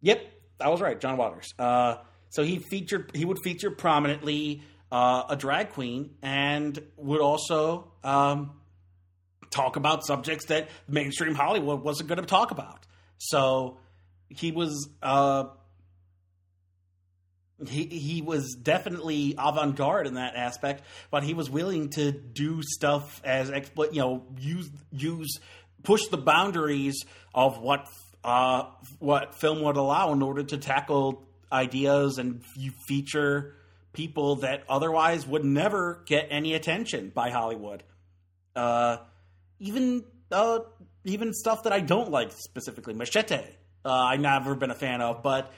[0.00, 0.20] yep,
[0.60, 0.98] I was right.
[0.98, 1.52] John Waters.
[1.58, 1.96] Uh,
[2.30, 3.10] so he featured.
[3.14, 8.52] He would feature prominently uh, a drag queen and would also um,
[9.50, 12.86] talk about subjects that mainstream Hollywood wasn't going to talk about.
[13.18, 13.78] So
[14.28, 15.44] he was uh,
[17.68, 22.62] he he was definitely avant garde in that aspect, but he was willing to do
[22.62, 25.38] stuff as you know, use use
[25.82, 27.04] push the boundaries
[27.34, 27.86] of what
[28.24, 28.64] uh,
[28.98, 32.42] what film would allow in order to tackle ideas and
[32.88, 33.54] feature
[33.92, 37.82] people that otherwise would never get any attention by Hollywood.
[38.56, 38.98] Uh,
[39.60, 40.60] even uh,
[41.04, 43.40] even stuff that I don't like specifically, Machete.
[43.84, 45.52] Uh, I've never been a fan of, but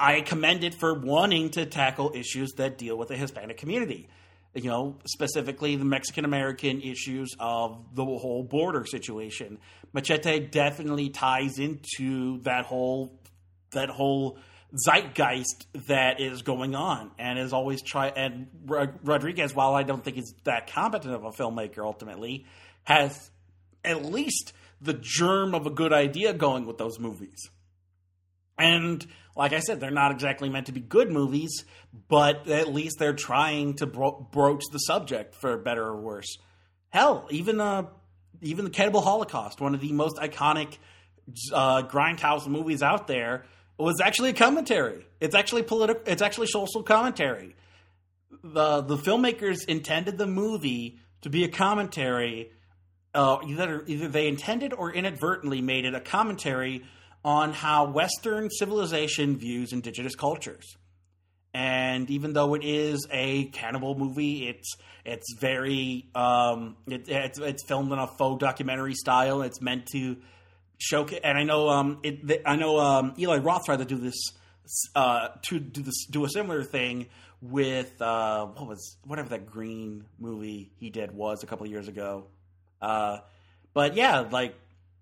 [0.00, 4.08] I commend it for wanting to tackle issues that deal with the Hispanic community.
[4.54, 9.58] You know, specifically the Mexican American issues of the whole border situation.
[9.92, 13.12] Machete definitely ties into that whole
[13.72, 14.38] that whole
[14.86, 20.16] zeitgeist that is going on and is always try and Rodriguez while I don't think
[20.16, 22.46] he's that competent of a filmmaker ultimately
[22.84, 23.30] has
[23.84, 27.50] at least the germ of a good idea going with those movies.
[28.58, 29.06] And
[29.36, 31.64] like I said, they're not exactly meant to be good movies,
[32.08, 36.38] but at least they're trying to bro- broach the subject for better or worse.
[36.90, 37.86] Hell, even uh,
[38.42, 40.78] even the Cannibal Holocaust, one of the most iconic
[41.52, 43.44] uh, grindhouse movies out there,
[43.78, 45.06] was actually a commentary.
[45.20, 46.02] It's actually political.
[46.06, 47.54] It's actually social commentary.
[48.42, 52.52] the The filmmakers intended the movie to be a commentary
[53.14, 56.84] uh, either either they intended or inadvertently made it a commentary
[57.24, 60.76] on how Western civilization views indigenous cultures.
[61.54, 67.64] And even though it is a cannibal movie, it's it's very um, it, it's it's
[67.64, 69.42] filmed in a faux documentary style.
[69.42, 70.18] It's meant to
[70.78, 71.20] showcase.
[71.24, 74.32] And I know um, it, I know um, Eli Roth tried to do this
[74.94, 77.06] uh, to do this do a similar thing
[77.40, 82.26] with uh, what was whatever that green movie he did was a couple years ago.
[82.80, 83.18] Uh,
[83.74, 84.54] but yeah, like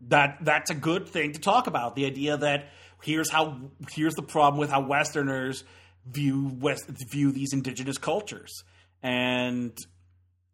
[0.03, 1.97] that that's a good thing to talk about.
[1.97, 2.68] The idea that
[3.03, 3.59] here's how
[3.90, 5.64] here's the problem with how Westerners
[6.07, 8.62] view West view these indigenous cultures,
[9.03, 9.76] and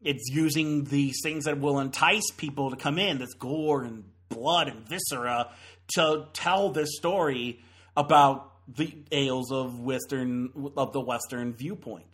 [0.01, 4.69] it's using these things that will entice people to come in, this gore and blood
[4.69, 5.51] and viscera,
[5.95, 7.61] to tell this story
[7.97, 12.07] about the ails of Western of the Western viewpoint.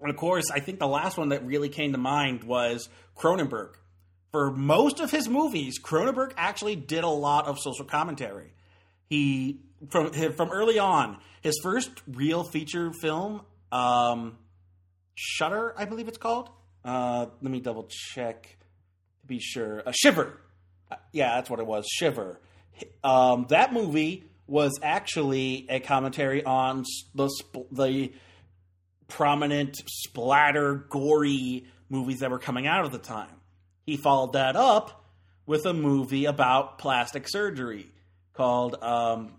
[0.00, 3.74] And of course, I think the last one that really came to mind was Cronenberg.
[4.34, 8.52] For most of his movies, Cronenberg actually did a lot of social commentary.
[9.08, 9.60] He
[9.90, 14.36] from from early on, his first real feature film, um,
[15.14, 16.50] Shutter, I believe it's called.
[16.84, 18.58] Uh, let me double check
[19.20, 19.84] to be sure.
[19.86, 20.40] Uh, Shiver.
[21.12, 21.86] Yeah, that's what it was.
[21.88, 22.40] Shiver.
[23.04, 26.82] Um, that movie was actually a commentary on
[27.14, 27.30] the
[27.70, 28.12] the
[29.06, 33.28] prominent splatter, gory movies that were coming out at the time.
[33.84, 35.04] He followed that up
[35.46, 37.86] with a movie about plastic surgery
[38.32, 39.32] called um,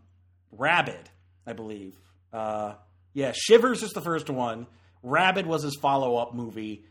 [0.51, 1.09] Rabid,
[1.45, 1.95] I believe.
[2.31, 2.75] Uh,
[3.13, 4.67] yeah, Shivers is the first one.
[5.01, 6.85] Rabid was his follow up movie.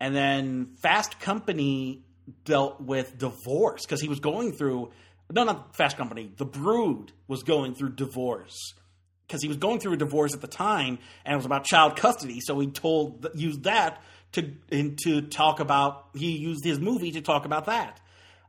[0.00, 2.04] And then Fast Company
[2.44, 4.90] dealt with divorce because he was going through,
[5.30, 8.74] no, not Fast Company, The Brood was going through divorce
[9.26, 11.96] because he was going through a divorce at the time and it was about child
[11.96, 12.40] custody.
[12.40, 14.02] So he told, used that
[14.32, 14.52] to,
[15.04, 18.00] to talk about, he used his movie to talk about that.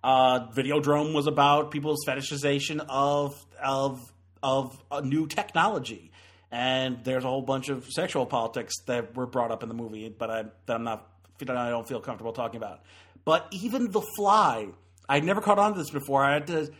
[0.04, 4.00] Uh, Videodrome was about people's fetishization of of
[4.42, 6.12] of new technology,
[6.52, 10.08] and there's a whole bunch of sexual politics that were brought up in the movie,
[10.08, 11.10] but I, that I'm not
[11.42, 12.82] I don't feel comfortable talking about.
[13.26, 14.68] But even The Fly,
[15.08, 16.24] I'd never caught on to this before.
[16.24, 16.72] I had to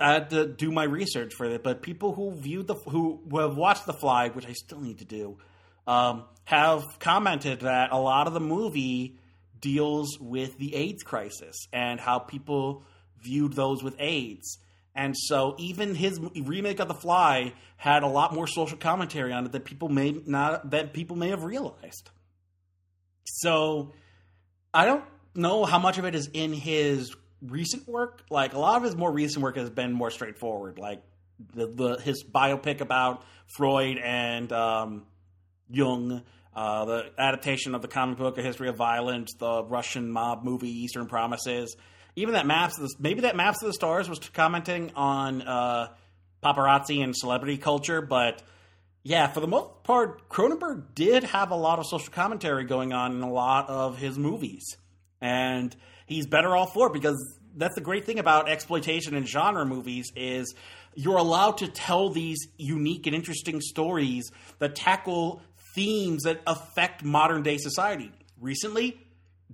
[0.00, 1.62] I had to do my research for it.
[1.62, 4.98] But people who viewed the who, who have watched The Fly, which I still need
[4.98, 5.38] to do,
[5.86, 9.18] um, have commented that a lot of the movie
[9.60, 12.82] deals with the AIDS crisis and how people
[13.20, 14.58] viewed those with AIDS.
[14.94, 19.46] And so even his remake of The Fly had a lot more social commentary on
[19.46, 22.10] it that people may not that people may have realized.
[23.24, 23.94] So
[24.74, 25.04] I don't
[25.34, 28.24] know how much of it is in his recent work.
[28.30, 31.02] Like a lot of his more recent work has been more straightforward, like
[31.54, 33.24] the, the his biopic about
[33.56, 35.06] Freud and um,
[35.72, 36.22] Jung
[36.54, 40.68] uh, the adaptation of the comic book, A History of Violence, the Russian mob movie,
[40.68, 41.76] Eastern Promises.
[42.14, 45.88] Even that maps, of the, maybe that Maps of the Stars was commenting on uh,
[46.42, 48.42] paparazzi and celebrity culture, but
[49.02, 53.12] yeah, for the most part, Cronenberg did have a lot of social commentary going on
[53.12, 54.76] in a lot of his movies,
[55.20, 55.74] and
[56.06, 60.12] he's better off for it because that's the great thing about exploitation and genre movies
[60.14, 60.54] is
[60.94, 65.42] you're allowed to tell these unique and interesting stories that tackle
[65.74, 68.12] themes that affect modern day society.
[68.40, 69.00] Recently,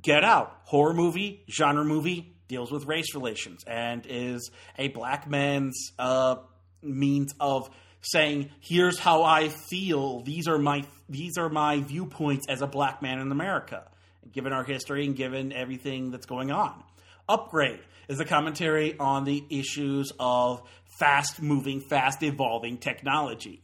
[0.00, 5.92] Get Out, horror movie, genre movie, deals with race relations and is a black man's
[5.98, 6.36] uh,
[6.82, 10.22] means of saying, "Here's how I feel.
[10.22, 13.88] These are my these are my viewpoints as a black man in America,
[14.32, 16.82] given our history and given everything that's going on."
[17.28, 20.62] Upgrade is a commentary on the issues of
[20.98, 23.62] fast moving, fast evolving technology.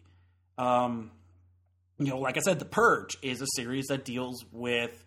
[0.59, 1.11] Um,
[1.99, 5.05] you know, like I said, The Purge is a series that deals with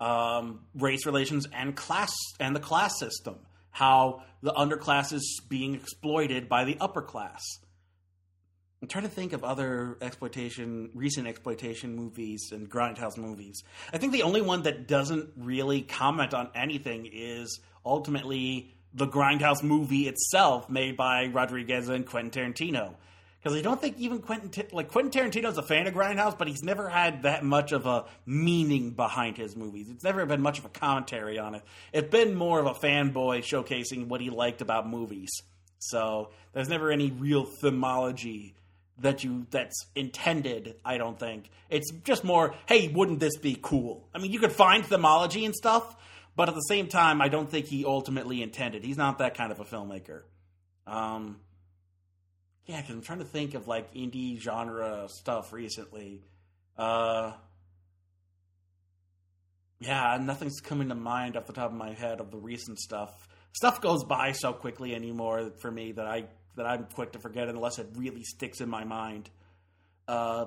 [0.00, 3.36] um, race relations and class and the class system,
[3.70, 7.42] how the underclass is being exploited by the upper class.
[8.80, 13.64] I'm trying to think of other exploitation, recent exploitation movies and grindhouse movies.
[13.92, 19.64] I think the only one that doesn't really comment on anything is ultimately the grindhouse
[19.64, 22.94] movie itself, made by Rodriguez and Quentin Tarantino
[23.42, 26.62] because I don't think even Quentin like Quentin Tarantino's a fan of Grindhouse, but he's
[26.62, 29.88] never had that much of a meaning behind his movies.
[29.90, 31.62] It's never been much of a commentary on it.
[31.92, 35.30] It's been more of a fanboy showcasing what he liked about movies.
[35.78, 38.54] So there's never any real themology
[38.98, 40.74] that you that's intended.
[40.84, 42.54] I don't think it's just more.
[42.66, 44.08] Hey, wouldn't this be cool?
[44.14, 45.96] I mean, you could find themology and stuff,
[46.34, 48.82] but at the same time, I don't think he ultimately intended.
[48.84, 50.22] He's not that kind of a filmmaker.
[50.86, 51.38] Um,
[52.68, 56.20] yeah, because I'm trying to think of like indie genre stuff recently.
[56.76, 57.32] Uh,
[59.80, 63.26] yeah, nothing's coming to mind off the top of my head of the recent stuff.
[63.52, 67.48] Stuff goes by so quickly anymore for me that I that I'm quick to forget
[67.48, 69.30] unless it really sticks in my mind.
[70.06, 70.46] Uh,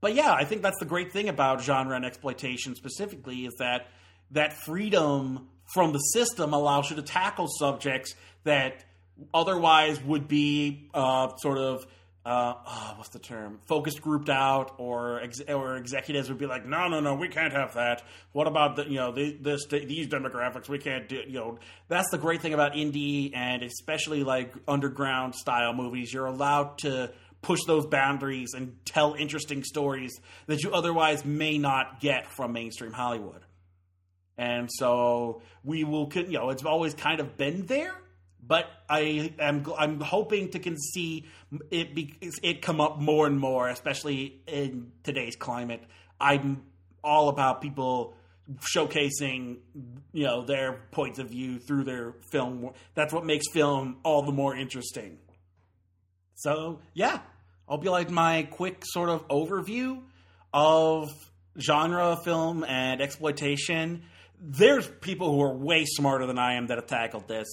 [0.00, 3.88] but yeah, I think that's the great thing about genre and exploitation specifically is that
[4.30, 8.14] that freedom from the system allows you to tackle subjects
[8.44, 8.84] that
[9.32, 11.86] otherwise would be uh, sort of
[12.26, 13.60] uh, oh, what's the term?
[13.66, 17.52] Focused, grouped out, or ex- or executives would be like, no, no, no, we can't
[17.52, 18.02] have that.
[18.32, 20.68] What about the you know the, this these demographics?
[20.68, 21.58] We can't do you know.
[21.86, 26.12] That's the great thing about indie and especially like underground style movies.
[26.12, 27.12] You're allowed to
[27.42, 32.92] push those boundaries and tell interesting stories that you otherwise may not get from mainstream
[32.92, 33.42] Hollywood.
[34.36, 37.94] And so we will, you know, it's always kind of been there
[38.46, 41.26] but I am I'm hoping to can see
[41.70, 45.82] it be, it come up more and more, especially in today's climate.
[46.20, 46.62] I'm
[47.02, 48.16] all about people
[48.74, 49.58] showcasing
[50.12, 52.70] you know their points of view through their film.
[52.94, 55.18] That's what makes film all the more interesting.
[56.34, 57.20] So yeah,
[57.68, 60.02] I'll be like my quick sort of overview
[60.52, 61.08] of
[61.58, 64.02] genre film and exploitation.
[64.40, 67.46] There's people who are way smarter than I am that have tackled this,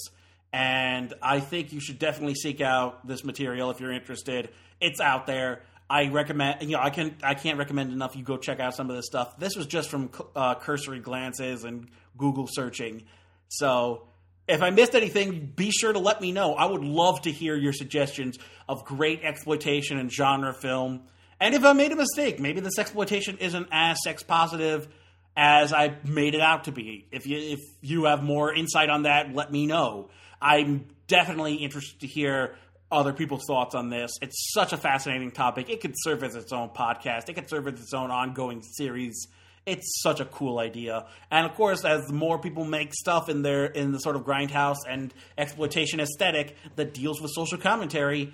[0.53, 4.49] and I think you should definitely seek out this material if you're interested.
[4.79, 5.63] It's out there.
[5.89, 8.15] I recommend, you know, I can I can't recommend enough.
[8.15, 9.37] You go check out some of this stuff.
[9.37, 13.03] This was just from uh, cursory glances and Google searching.
[13.49, 14.07] So
[14.47, 16.53] if I missed anything, be sure to let me know.
[16.53, 18.37] I would love to hear your suggestions
[18.69, 21.01] of great exploitation and genre film.
[21.39, 24.87] And if I made a mistake, maybe this exploitation isn't as sex positive
[25.35, 27.07] as I made it out to be.
[27.11, 30.09] If you if you have more insight on that, let me know.
[30.43, 32.55] I'm definitely interested to hear
[32.91, 34.11] other people's thoughts on this.
[34.21, 35.69] It's such a fascinating topic.
[35.69, 37.29] It could serve as its own podcast.
[37.29, 39.27] It could serve as its own ongoing series.
[39.65, 41.05] It's such a cool idea.
[41.31, 44.79] And of course, as more people make stuff in their in the sort of grindhouse
[44.87, 48.33] and exploitation aesthetic that deals with social commentary,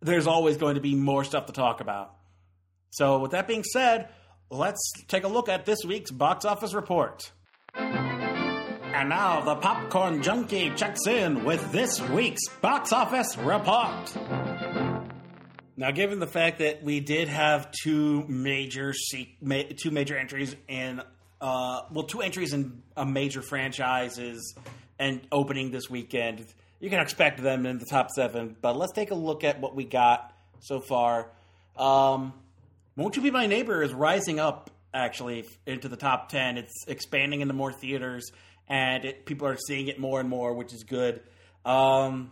[0.00, 2.14] there's always going to be more stuff to talk about.
[2.90, 4.08] So, with that being said,
[4.50, 7.32] let's take a look at this week's box office report.
[8.92, 14.12] And now the popcorn junkie checks in with this week's box office report.
[15.76, 21.00] Now, given the fact that we did have two major two major entries in
[21.40, 24.54] uh, well, two entries in a major franchises
[24.98, 26.44] and opening this weekend,
[26.80, 28.56] you can expect them in the top seven.
[28.60, 31.30] But let's take a look at what we got so far.
[31.76, 32.34] Um,
[32.96, 36.58] Won't You Be My Neighbor is rising up actually into the top ten.
[36.58, 38.32] It's expanding into more theaters
[38.70, 41.20] and it, people are seeing it more and more, which is good.
[41.64, 42.30] Um,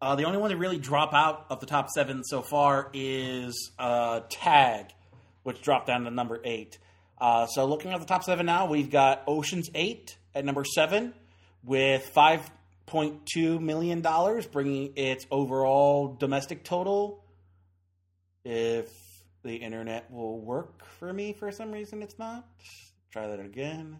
[0.00, 3.70] uh, the only one to really drop out of the top seven so far is
[3.78, 4.86] uh, Tag,
[5.44, 6.78] which dropped down to number eight.
[7.20, 11.14] Uh, so looking at the top seven now, we've got Ocean's Eight at number seven
[11.62, 12.50] with five
[12.86, 17.22] point two million dollars, bringing its overall domestic total.
[18.44, 18.90] If
[19.44, 22.44] the internet will work for me for some reason, it's not.
[23.12, 23.98] Try that again.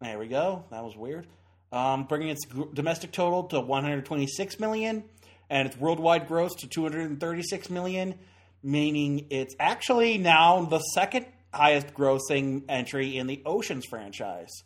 [0.00, 0.64] There we go.
[0.70, 1.26] That was weird.
[1.72, 5.02] Um, bringing its domestic total to 126 million,
[5.50, 8.14] and its worldwide gross to 236 million,
[8.62, 14.62] meaning it's actually now the second highest grossing entry in the Oceans franchise.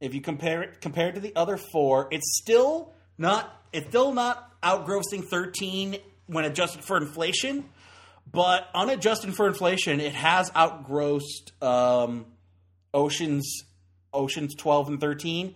[0.00, 4.60] If you compare it compared to the other four, it's still not it's still not
[4.62, 5.96] outgrossing 13
[6.26, 7.64] when adjusted for inflation,
[8.30, 12.26] but unadjusted for inflation, it has outgrossed um,
[12.92, 13.64] Oceans
[14.12, 15.54] Oceans 12 and 13,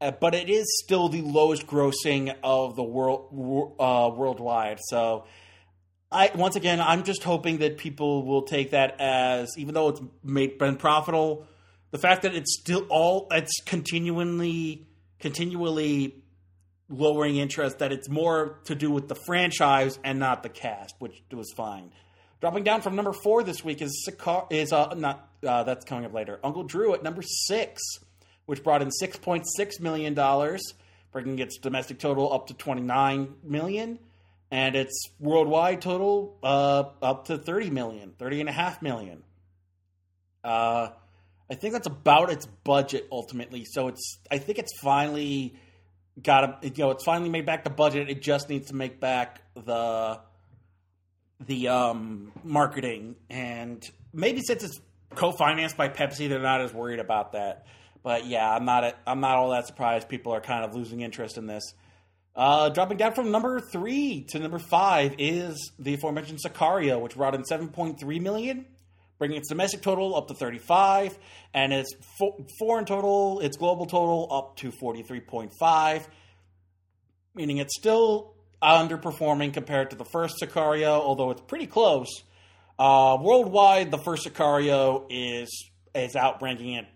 [0.00, 4.78] uh, but it is still the lowest grossing of the world uh, worldwide.
[4.88, 5.26] So,
[6.10, 10.00] I once again, I'm just hoping that people will take that as, even though it's
[10.24, 11.46] made been profitable,
[11.90, 14.88] the fact that it's still all it's continually
[15.20, 16.24] continually
[16.90, 21.22] lowering interest that it's more to do with the franchise and not the cast, which
[21.32, 21.92] was fine.
[22.40, 26.04] Dropping down from number four this week is Sicar- is uh, not uh, that's coming
[26.04, 26.40] up later.
[26.42, 27.80] Uncle Drew at number six,
[28.46, 30.74] which brought in six point six million dollars,
[31.12, 33.98] bringing its domestic total up to twenty nine million,
[34.50, 39.22] and its worldwide total uh, up to 30 million, 30 and a half million.
[40.42, 40.88] Uh,
[41.50, 43.64] I think that's about its budget ultimately.
[43.64, 45.54] So it's I think it's finally
[46.22, 48.08] got a, you know it's finally made back the budget.
[48.08, 50.20] It just needs to make back the
[51.46, 54.80] the um, marketing and maybe since it's
[55.14, 57.66] co-financed by Pepsi, they're not as worried about that.
[58.02, 60.08] But yeah, I'm not I'm not all that surprised.
[60.08, 61.74] People are kind of losing interest in this.
[62.34, 67.34] Uh, dropping down from number three to number five is the aforementioned Sicario, which brought
[67.34, 68.64] in 7.3 million,
[69.20, 71.16] bringing its domestic total up to 35,
[71.52, 76.06] and its fo- foreign total, its global total up to 43.5,
[77.34, 82.08] meaning it's still underperforming compared to the first Sicario, although it's pretty close.
[82.78, 86.86] Uh, worldwide, the first Sicario is is outranking it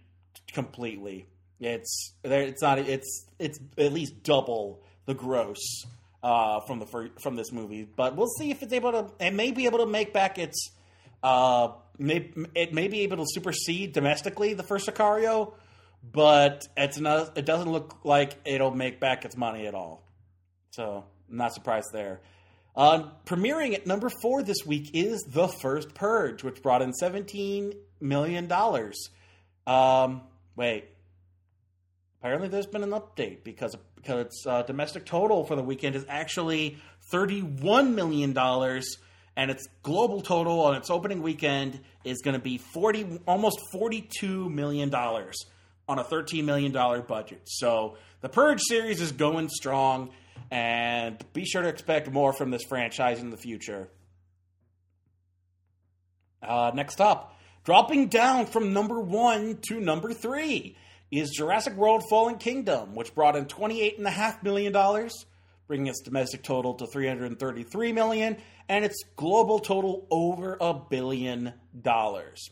[0.50, 1.26] completely.
[1.60, 5.84] It's it's not it's it's at least double the gross
[6.22, 9.10] uh, from the from this movie, but we'll see if it's able to.
[9.20, 10.70] It may be able to make back its.
[11.22, 11.68] Uh,
[11.98, 15.54] may, it may be able to supersede domestically the first Sicario,
[16.02, 17.36] but it's not.
[17.38, 20.02] It doesn't look like it'll make back its money at all.
[20.70, 22.20] So I'm not surprised there.
[22.76, 27.76] Uh, premiering at number four this week is The First Purge, which brought in $17
[28.00, 28.52] million.
[29.66, 30.22] Um,
[30.56, 30.86] wait.
[32.18, 36.04] Apparently, there's been an update because because its uh, domestic total for the weekend is
[36.08, 36.78] actually
[37.10, 38.34] $31 million,
[39.36, 44.48] and its global total on its opening weekend is going to be 40 almost 42
[44.48, 45.36] million dollars
[45.88, 47.42] on a 13 million dollar budget.
[47.44, 50.10] So the Purge series is going strong
[50.50, 53.88] and be sure to expect more from this franchise in the future.
[56.42, 60.76] Uh, next up, dropping down from number 1 to number 3
[61.10, 64.72] is Jurassic World Fallen Kingdom, which brought in $28.5 million,
[65.66, 68.36] bringing its domestic total to 333 million,
[68.68, 72.50] and its global total over a billion dollars.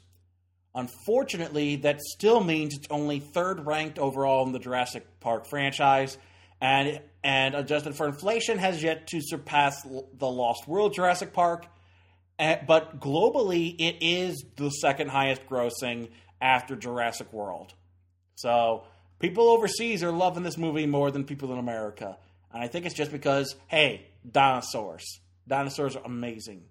[0.75, 6.17] Unfortunately, that still means it's only third ranked overall in the Jurassic Park franchise,
[6.61, 11.67] and and adjusted for inflation has yet to surpass the Lost World Jurassic Park.
[12.39, 16.09] Uh, but globally, it is the second highest grossing
[16.41, 17.75] after Jurassic World.
[18.35, 18.85] So
[19.21, 22.17] people overseas are loving this movie more than people in America.
[22.53, 25.21] And I think it's just because, hey, dinosaurs.
[25.49, 26.65] Dinosaurs are amazing.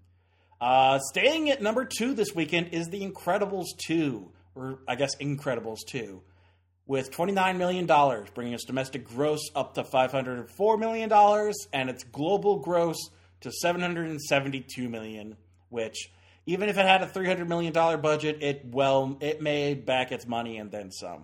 [0.60, 5.80] Uh, staying at number two this weekend is The Incredibles 2, or I guess Incredibles
[5.88, 6.22] 2,
[6.86, 7.88] with $29 million,
[8.36, 11.12] bringing its domestic gross up to $504 million
[11.74, 12.98] and its global gross
[13.42, 15.36] to 772 million,
[15.70, 16.12] which,
[16.46, 20.60] even if it had a $300 million budget, it well, it made back its money
[20.60, 21.24] and then some.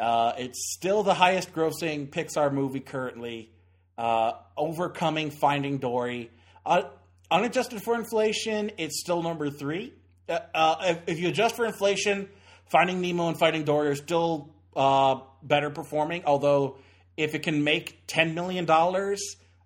[0.00, 3.51] Uh, it's still the highest grossing Pixar movie currently,
[3.98, 6.30] uh, overcoming Finding Dory.
[6.64, 6.82] Uh,
[7.30, 9.92] unadjusted for inflation, it's still number three.
[10.28, 12.28] Uh, uh, if, if, you adjust for inflation,
[12.70, 16.22] Finding Nemo and Finding Dory are still uh, better performing.
[16.24, 16.78] Although,
[17.16, 18.68] if it can make $10 million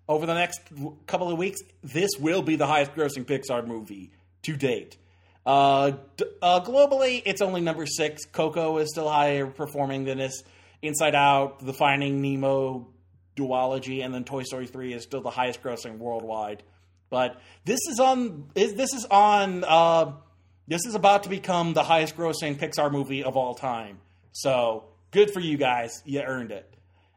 [0.09, 0.61] over the next
[1.05, 4.11] couple of weeks, this will be the highest grossing Pixar movie
[4.43, 4.97] to date.
[5.45, 5.93] Uh,
[6.41, 8.25] uh, globally, it's only number six.
[8.25, 10.43] Coco is still higher performing than this.
[10.81, 12.89] Inside Out, The Finding Nemo
[13.37, 16.63] duology, and then Toy Story 3 is still the highest grossing worldwide.
[17.09, 18.49] But this is on.
[18.53, 19.63] This is on.
[19.63, 20.13] Uh,
[20.67, 23.99] this is about to become the highest grossing Pixar movie of all time.
[24.33, 26.01] So good for you guys.
[26.03, 26.73] You earned it.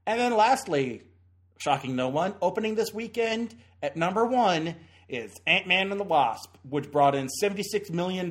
[0.06, 1.02] And then lastly,
[1.58, 4.76] shocking no one, opening this weekend at number one
[5.08, 8.30] is Ant Man and the Wasp, which brought in $76 million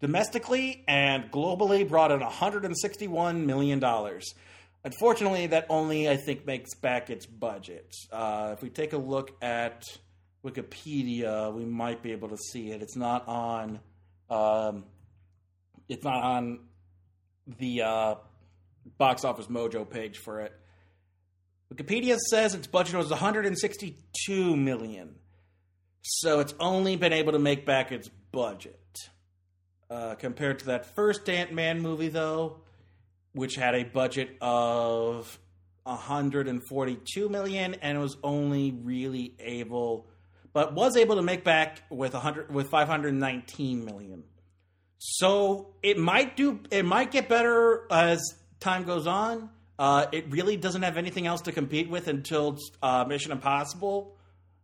[0.00, 3.80] domestically and globally brought in $161 million.
[4.84, 7.94] Unfortunately, that only, I think, makes back its budget.
[8.10, 9.84] Uh, if we take a look at
[10.44, 12.82] Wikipedia, we might be able to see it.
[12.82, 13.78] It's not on.
[14.28, 14.84] Um,
[15.88, 16.60] it's not on
[17.58, 18.14] the uh,
[18.98, 20.52] box office mojo page for it.
[21.72, 25.14] Wikipedia says its budget was 162 million.
[26.02, 28.78] So it's only been able to make back its budget.
[29.88, 32.61] Uh, compared to that first Ant Man movie, though,
[33.32, 35.38] which had a budget of
[35.84, 40.06] 142 million and was only really able,
[40.52, 44.24] but was able to make back with 100 with 519 million.
[44.98, 46.60] So it might do.
[46.70, 49.50] It might get better as time goes on.
[49.78, 54.16] Uh, it really doesn't have anything else to compete with until uh, Mission Impossible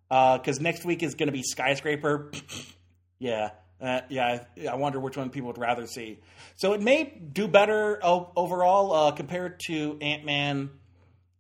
[0.09, 2.31] because uh, next week is going to be skyscraper.
[3.19, 3.51] yeah,
[3.81, 4.45] uh, yeah.
[4.71, 6.19] I wonder which one people would rather see.
[6.57, 10.71] So it may do better overall uh, compared to Ant Man.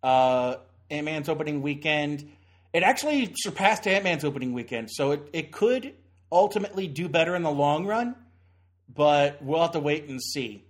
[0.02, 0.56] Uh,
[0.90, 2.30] Ant Man's opening weekend.
[2.72, 5.94] It actually surpassed Ant Man's opening weekend, so it, it could
[6.30, 8.14] ultimately do better in the long run.
[8.94, 10.64] But we'll have to wait and see.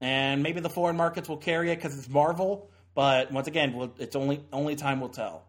[0.00, 2.70] And maybe the foreign markets will carry it because it's Marvel.
[2.94, 5.44] But once again, we'll, it's only only time will tell.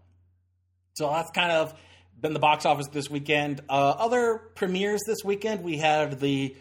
[0.94, 1.74] So that's kind of
[2.22, 3.62] been the box office this weekend.
[3.68, 6.56] Uh, other premieres this weekend, we had the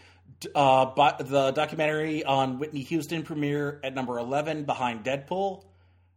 [0.55, 5.65] uh, the documentary on Whitney Houston premiere at number 11 behind Deadpool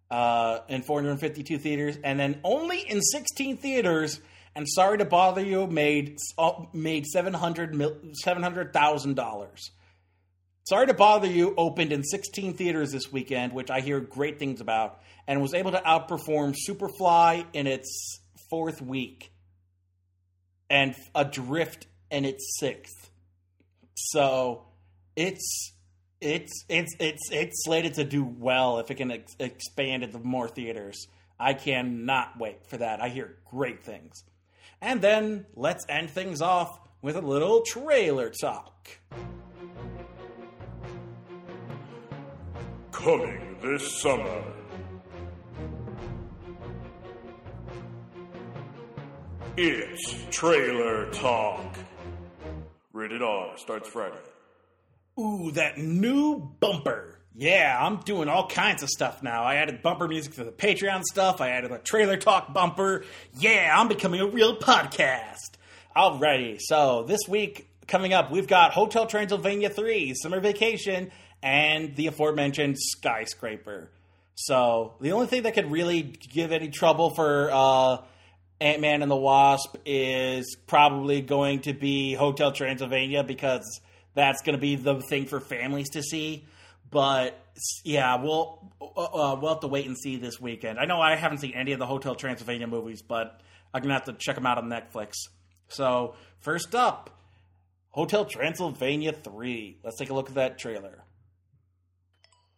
[0.10, 4.22] uh, in 452 theaters, and then only in 16 theaters.
[4.56, 7.76] And sorry to bother you, made uh, made seven hundred
[8.14, 9.72] seven hundred thousand dollars.
[10.65, 14.61] Sorry to bother you opened in 16 theaters this weekend, which I hear great things
[14.61, 19.32] about and was able to outperform Superfly in its fourth week
[20.74, 23.12] and Adrift in its sixth.
[23.94, 24.66] So
[25.16, 25.72] it's
[26.20, 30.48] it's it's it's it's slated to do well if it can ex- expand into more
[30.48, 31.08] theaters.
[31.40, 33.02] I cannot wait for that.
[33.02, 34.24] I hear great things.
[34.82, 38.90] And then let's end things off with a little trailer talk.
[42.91, 44.44] Coming this summer.
[49.56, 51.78] It's Trailer Talk.
[52.92, 54.18] Rated R starts Friday.
[55.20, 57.20] Ooh, that new bumper.
[57.36, 59.44] Yeah, I'm doing all kinds of stuff now.
[59.44, 61.40] I added bumper music to the Patreon stuff.
[61.40, 63.06] I added a trailer talk bumper.
[63.38, 65.52] Yeah, I'm becoming a real podcast.
[65.96, 71.12] Alrighty, so this week coming up, we've got Hotel Transylvania 3, Summer Vacation,
[71.44, 73.92] and the aforementioned Skyscraper.
[74.34, 77.98] So the only thing that could really give any trouble for uh,
[78.62, 83.82] Ant Man and the Wasp is probably going to be Hotel Transylvania because
[84.14, 86.46] that's going to be the thing for families to see.
[86.90, 87.38] But
[87.84, 90.80] yeah, we'll uh, uh, we'll have to wait and see this weekend.
[90.80, 93.42] I know I haven't seen any of the Hotel Transylvania movies, but
[93.74, 95.14] I'm gonna have to check them out on Netflix.
[95.68, 97.10] So first up,
[97.90, 99.80] Hotel Transylvania three.
[99.84, 101.04] Let's take a look at that trailer.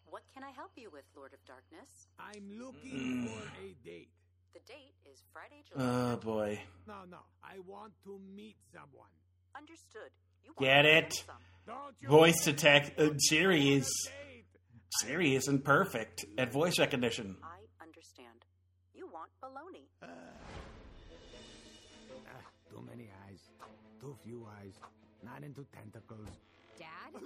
[0.05, 2.07] What can I help you with, Lord of Darkness?
[2.19, 3.27] I'm looking Mm.
[3.29, 4.09] for a date.
[5.15, 5.85] The date is Friday, July.
[6.11, 7.17] Oh boy, No, no.
[7.43, 9.09] I want to meet someone.
[9.55, 10.11] Understood.
[10.43, 11.03] You want get to it?
[11.05, 11.35] meet some.
[11.67, 13.89] Don't you Voice to text uh, Siri is
[15.01, 17.37] Siri isn't perfect at voice recognition.
[17.43, 18.45] I understand.
[18.93, 19.87] You want baloney.
[20.03, 20.07] Ah,
[22.69, 23.39] too many eyes.
[23.99, 24.73] Too few eyes.
[25.23, 26.29] Not into tentacles.
[26.77, 26.87] Dad?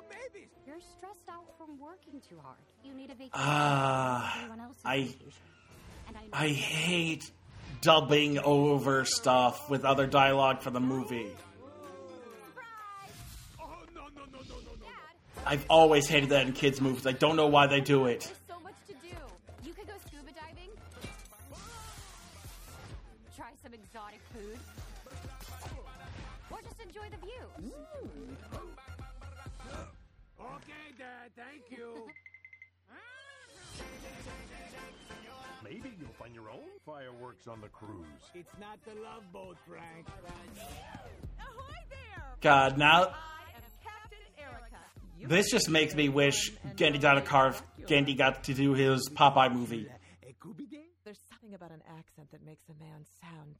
[0.00, 0.48] Oh, babies!
[0.66, 2.58] You're stressed out from working too hard.
[2.84, 3.30] You need a vacation.
[3.34, 5.32] Ah, Everyone else is I- vacation.
[6.08, 7.30] And I, know I that- hate
[7.80, 11.30] dubbing over stuff with other dialogue for the movie.
[15.46, 17.06] I've always hated that in kids' movies.
[17.06, 18.20] I don't know why they do it.
[18.20, 18.92] There's so much to
[36.20, 38.04] Maybe you'll your own fireworks on the cruise.
[38.34, 40.06] It's not the love boat, Frank.
[41.38, 42.24] Ahoy there!
[42.40, 44.76] God, now I am Captain Erica.
[45.18, 49.88] You this just makes me wish Genndy Danakarv Genndy got to do his Popeye movie.
[51.04, 53.54] There's something about an accent that makes a man sound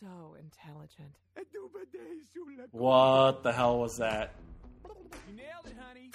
[0.00, 1.12] so intelligent.
[2.72, 4.34] What the hell was that?
[5.28, 6.10] You nailed it, honey.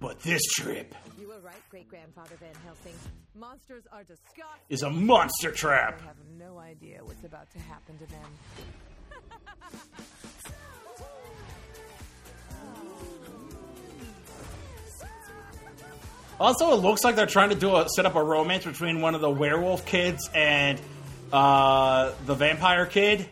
[0.00, 2.94] But this trip You were right, great grandfather Van Helsing.
[3.34, 4.62] Monsters are disgusting.
[4.68, 6.00] is a monster trap.
[6.02, 8.30] I have no idea what's about to happen to them.
[16.40, 19.16] Also, it looks like they're trying to do a set up a romance between one
[19.16, 20.80] of the werewolf kids and
[21.32, 23.28] uh, the vampire kid.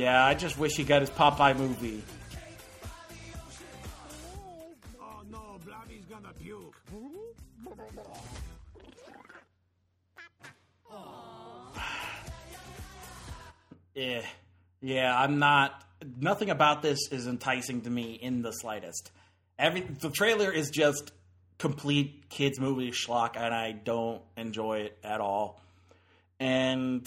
[0.00, 2.02] Yeah, I just wish he got his Popeye movie.
[4.98, 5.58] Oh no,
[6.08, 6.74] gonna puke.
[13.94, 14.22] Yeah,
[14.80, 15.84] yeah, I'm not.
[16.18, 19.10] Nothing about this is enticing to me in the slightest.
[19.58, 21.12] Every the trailer is just
[21.58, 25.60] complete kids movie schlock, and I don't enjoy it at all.
[26.38, 27.04] And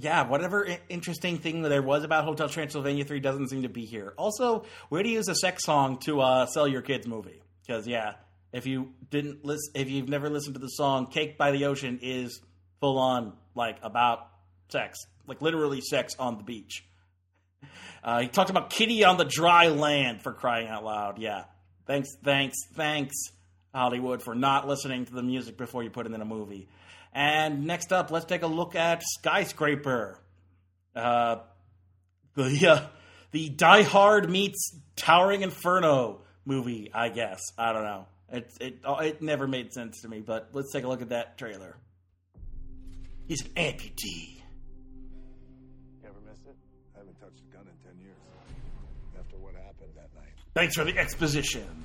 [0.00, 4.14] yeah, whatever interesting thing there was about Hotel Transylvania three doesn't seem to be here.
[4.16, 7.42] Also, where do you use a sex song to uh, sell your kids movie?
[7.66, 8.14] Because yeah,
[8.52, 11.98] if you didn't listen, if you've never listened to the song "Cake by the Ocean"
[12.00, 12.40] is
[12.80, 14.28] full on like about
[14.68, 16.84] sex, like literally sex on the beach.
[18.04, 21.18] Uh, he talked about Kitty on the dry land for crying out loud.
[21.18, 21.44] Yeah.
[21.86, 23.16] Thanks, thanks, thanks,
[23.74, 26.68] Hollywood, for not listening to the music before you put it in a movie.
[27.12, 30.18] And next up, let's take a look at Skyscraper.
[30.94, 31.36] Uh,
[32.34, 32.86] the uh,
[33.32, 37.40] the Die Hard meets Towering Inferno movie, I guess.
[37.56, 38.06] I don't know.
[38.30, 41.10] It it oh, it never made sense to me, but let's take a look at
[41.10, 41.76] that trailer.
[43.26, 44.36] He's an amputee.
[46.02, 46.56] You ever miss it?
[46.94, 48.16] I haven't touched a gun in 10 years.
[49.18, 50.32] After what happened that night.
[50.54, 51.84] Thanks for the exposition.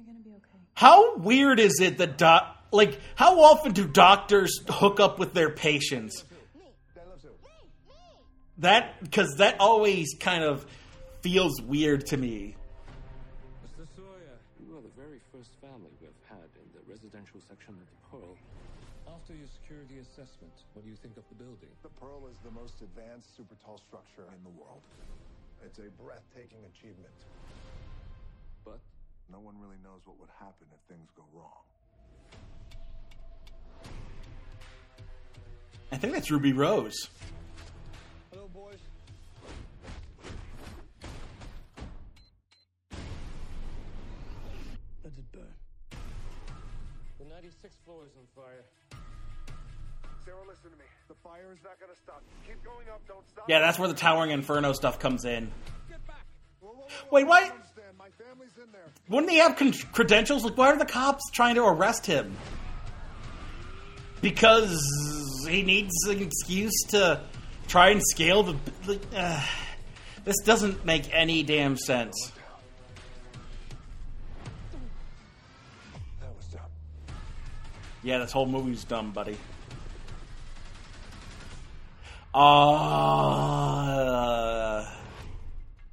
[0.00, 0.58] You're gonna be okay.
[0.74, 5.50] How weird is it that doc like how often do doctors hook up with their
[5.50, 6.24] patients?
[8.58, 10.66] That because that always kind of
[11.20, 12.56] feels weird to me.
[13.64, 13.84] Mr.
[13.96, 18.00] Sawyer, you are the very first family we've had in the residential section of the
[18.08, 18.36] Pearl.
[19.08, 21.72] After your security assessment, what do you think of the building?
[21.82, 24.84] The Pearl is the most advanced super tall structure in the world.
[25.64, 27.16] It's a breathtaking achievement.
[28.64, 28.80] But
[29.30, 31.62] no one really knows what would happen if things go wrong.
[35.92, 37.08] I think that's Ruby Rose.
[38.32, 38.78] Hello, boys.
[45.04, 45.42] Let it burn.
[47.18, 48.64] The 96th floor is on fire.
[50.24, 50.84] Sarah, listen to me.
[51.08, 52.22] The fire is not going to stop.
[52.46, 53.00] Keep going up.
[53.08, 53.46] Don't stop.
[53.48, 55.50] Yeah, that's where the Towering Inferno stuff comes in.
[57.10, 57.50] Wait, why?
[59.08, 60.44] Wouldn't he have con- credentials?
[60.44, 62.36] Like, why are the cops trying to arrest him?
[64.20, 64.80] Because
[65.48, 67.20] he needs an excuse to
[67.68, 68.56] try and scale the.
[68.86, 69.40] the uh,
[70.24, 72.32] this doesn't make any damn sense.
[76.20, 76.60] That was dumb.
[78.02, 79.38] Yeah, this whole movie's dumb, buddy.
[82.32, 83.99] Oh,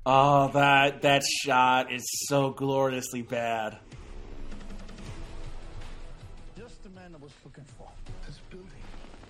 [0.08, 3.78] oh, that that shot is so gloriously bad.
[6.58, 7.90] Just the man I was looking for.
[8.26, 8.84] This building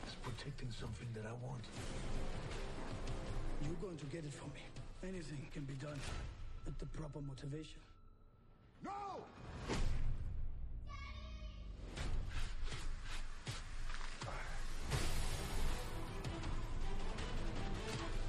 [0.07, 1.63] is protecting something that I want.
[3.63, 4.61] You're going to get it from me.
[5.03, 5.99] Anything can be done
[6.65, 7.79] with the proper motivation.
[8.83, 8.91] No!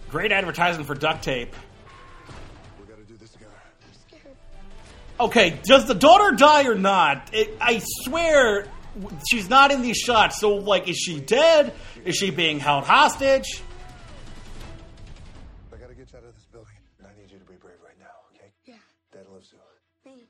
[0.09, 1.55] Great advertising for duct tape.
[5.21, 7.31] Okay, does the daughter die or not?
[7.33, 8.67] It, I swear
[9.29, 10.39] she's not in these shots.
[10.39, 11.75] So, like, is she dead?
[12.05, 13.61] Is she being held hostage?
[15.73, 16.73] I got to get you out of this building.
[17.03, 18.53] I need you to be brave right now, okay?
[18.65, 18.75] Yeah.
[19.13, 19.59] Dad loves you.
[20.05, 20.23] Thanks.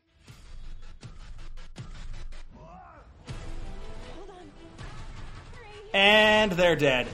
[5.92, 7.08] And they're dead.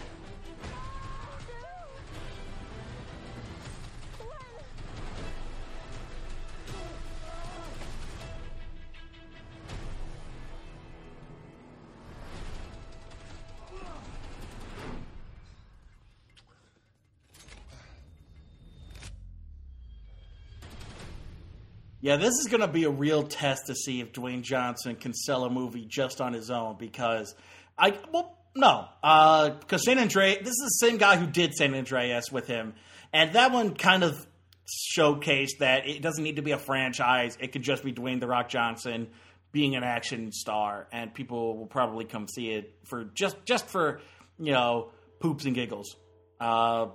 [22.04, 25.14] Yeah, this is going to be a real test to see if Dwayne Johnson can
[25.14, 27.34] sell a movie just on his own because
[27.78, 28.88] I well no
[29.58, 32.74] because San Andreas this is the same guy who did San Andreas with him
[33.14, 34.26] and that one kind of
[34.94, 38.26] showcased that it doesn't need to be a franchise it could just be Dwayne the
[38.26, 39.08] Rock Johnson
[39.52, 44.02] being an action star and people will probably come see it for just just for
[44.38, 44.90] you know
[45.20, 45.96] poops and giggles.
[46.38, 46.88] Uh,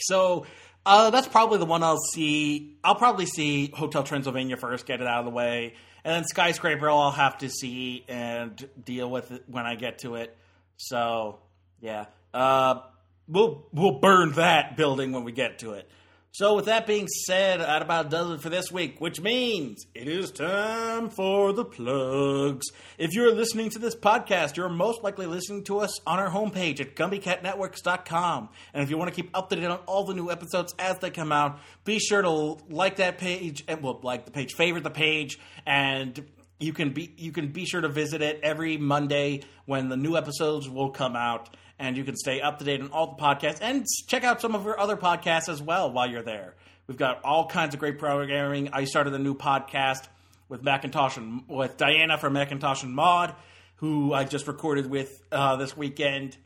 [0.00, 0.46] so
[0.86, 2.76] uh, that's probably the one I'll see.
[2.84, 5.74] I'll probably see Hotel Transylvania first, get it out of the way,
[6.04, 10.16] and then Skyscraper I'll have to see and deal with it when I get to
[10.16, 10.36] it.
[10.76, 11.38] So
[11.80, 12.80] yeah, uh,
[13.28, 15.88] we'll we'll burn that building when we get to it.
[16.34, 20.08] So with that being said, that about does it for this week, which means it
[20.08, 22.66] is time for the plugs.
[22.98, 26.80] If you're listening to this podcast, you're most likely listening to us on our homepage
[26.80, 28.48] at GumbyCatNetworks.com.
[28.72, 30.98] And if you want to keep up to date on all the new episodes as
[30.98, 34.82] they come out, be sure to like that page and well, like the page, favorite
[34.82, 36.20] the page, and
[36.58, 40.16] you can be you can be sure to visit it every Monday when the new
[40.16, 43.58] episodes will come out and you can stay up to date on all the podcasts
[43.60, 46.54] and check out some of our other podcasts as well while you're there.
[46.86, 48.70] We've got all kinds of great programming.
[48.72, 50.06] I started a new podcast
[50.48, 53.34] with Macintosh and with Diana from Macintosh and Mod,
[53.76, 56.36] who I just recorded with uh, this weekend,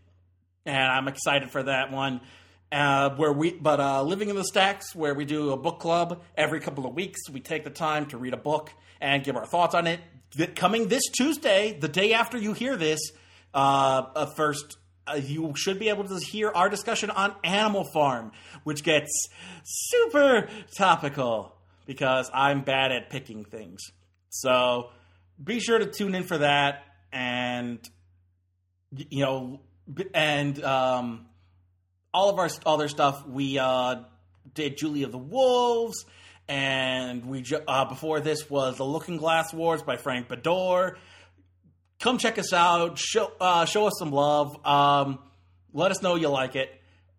[0.64, 2.20] and I'm excited for that one.
[2.70, 6.22] Uh, where we, but uh, living in the stacks, where we do a book club
[6.36, 7.18] every couple of weeks.
[7.30, 10.00] We take the time to read a book and give our thoughts on it.
[10.54, 13.00] Coming this Tuesday, the day after you hear this,
[13.54, 14.76] uh, first
[15.10, 18.32] uh, you should be able to hear our discussion on Animal Farm,
[18.64, 19.28] which gets
[19.64, 21.54] super topical
[21.86, 23.80] because I'm bad at picking things.
[24.30, 24.90] So
[25.42, 27.78] be sure to tune in for that, and
[28.90, 29.60] you know,
[30.14, 31.26] and um,
[32.12, 33.26] all of our other stuff.
[33.26, 34.02] We uh,
[34.54, 36.04] did Julie of the Wolves,
[36.48, 40.96] and we uh, before this was the Looking Glass Wars by Frank Beddor
[42.00, 42.98] come check us out.
[42.98, 44.64] Show uh, show us some love.
[44.66, 45.18] Um,
[45.72, 46.70] let us know you like it.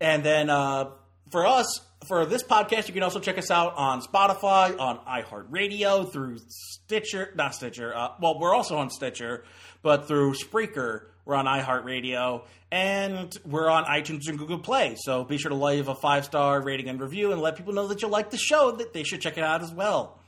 [0.01, 0.91] And then uh,
[1.31, 6.11] for us, for this podcast, you can also check us out on Spotify, on iHeartRadio,
[6.11, 7.95] through Stitcher, not Stitcher.
[7.95, 9.43] Uh, well, we're also on Stitcher,
[9.81, 14.95] but through Spreaker, we're on iHeartRadio, and we're on iTunes and Google Play.
[14.97, 17.88] So be sure to leave a five star rating and review, and let people know
[17.88, 20.19] that you like the show, that they should check it out as well.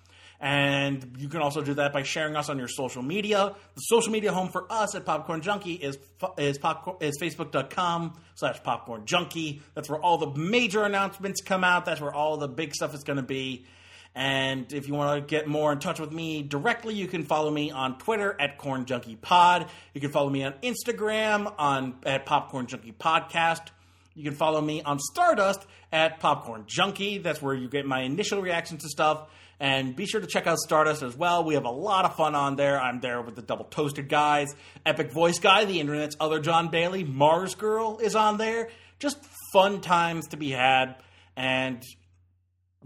[0.41, 3.53] And you can also do that by sharing us on your social media.
[3.75, 5.99] The social media home for us at Popcorn Junkie is
[6.35, 9.61] is popcorn is facebook.com slash popcorn junkie.
[9.75, 11.85] That's where all the major announcements come out.
[11.85, 13.67] That's where all the big stuff is going to be.
[14.15, 17.51] And if you want to get more in touch with me directly, you can follow
[17.51, 19.67] me on Twitter at Corn Junkie Pod.
[19.93, 23.67] You can follow me on Instagram on at Popcorn Junkie Podcast.
[24.15, 27.19] You can follow me on Stardust at Popcorn Junkie.
[27.19, 29.29] That's where you get my initial reaction to stuff.
[29.61, 31.43] And be sure to check out Stardust as well.
[31.43, 32.81] We have a lot of fun on there.
[32.81, 34.47] I'm there with the Double Toasted guys,
[34.87, 38.69] Epic Voice Guy, the internet's other John Bailey, Mars Girl is on there.
[38.97, 39.19] Just
[39.53, 40.95] fun times to be had.
[41.37, 41.83] And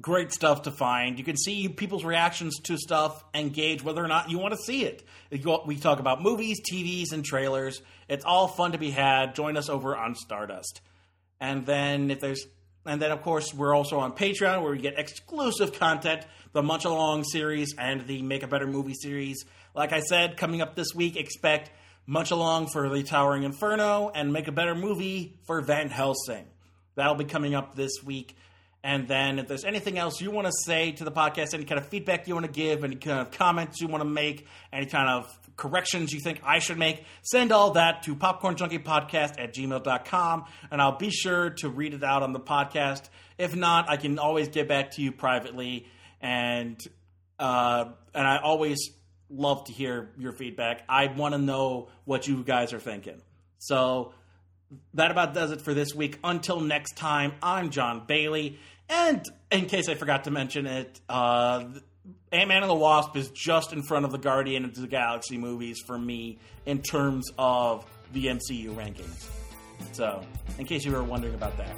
[0.01, 1.17] great stuff to find.
[1.17, 4.59] You can see people's reactions to stuff and gauge whether or not you want to
[4.59, 5.01] see it.
[5.31, 7.81] We talk about movies, TVs, and trailers.
[8.09, 9.33] It's all fun to be had.
[9.33, 10.81] Join us over on Stardust.
[11.39, 12.45] And then if there's
[12.85, 16.85] and then of course we're also on Patreon where we get exclusive content, the Munch
[16.85, 19.45] Along series and the Make a Better Movie series.
[19.73, 21.71] Like I said, coming up this week, expect
[22.05, 26.45] Munch Along for the Towering Inferno and Make a Better Movie for Van Helsing.
[26.95, 28.35] That'll be coming up this week.
[28.83, 31.79] And then if there's anything else you want to say to the podcast, any kind
[31.79, 34.85] of feedback you want to give, any kind of comments you want to make, any
[34.85, 40.45] kind of corrections you think I should make, send all that to popcornjunkiepodcast at gmail.com
[40.71, 43.09] and I'll be sure to read it out on the podcast.
[43.37, 45.87] If not, I can always get back to you privately
[46.21, 46.79] and
[47.37, 48.91] uh, and I always
[49.29, 50.83] love to hear your feedback.
[50.87, 53.21] I want to know what you guys are thinking.
[53.57, 54.13] So
[54.93, 56.19] that about does it for this week.
[56.23, 58.59] Until next time, I'm John Bailey.
[58.87, 61.65] And in case I forgot to mention it, uh,
[62.31, 65.37] Ant Man and the Wasp is just in front of the Guardian of the Galaxy
[65.37, 69.27] movies for me in terms of the MCU rankings.
[69.93, 70.21] So,
[70.57, 71.75] in case you were wondering about that.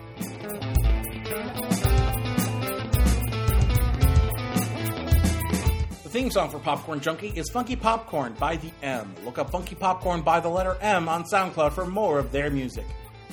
[6.04, 9.14] The theme song for Popcorn Junkie is Funky Popcorn by the M.
[9.26, 12.86] Look up Funky Popcorn by the letter M on SoundCloud for more of their music.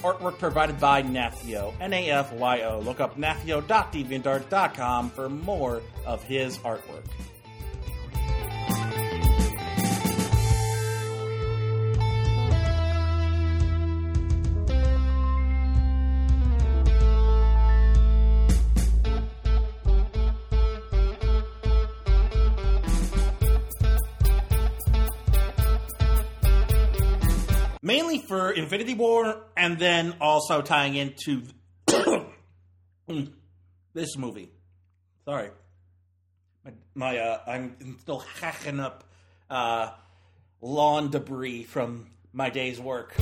[0.04, 2.80] Artwork provided by Nafyo, N-A-F-Y-O.
[2.80, 7.06] Look up nafyo.deviantart.com for more of his artwork.
[28.26, 31.42] For Infinity War, and then also tying into
[33.94, 34.50] this movie.
[35.24, 35.50] Sorry,
[36.64, 39.04] my, my uh, I'm still hacking up
[39.48, 39.90] uh,
[40.60, 43.14] lawn debris from my day's work.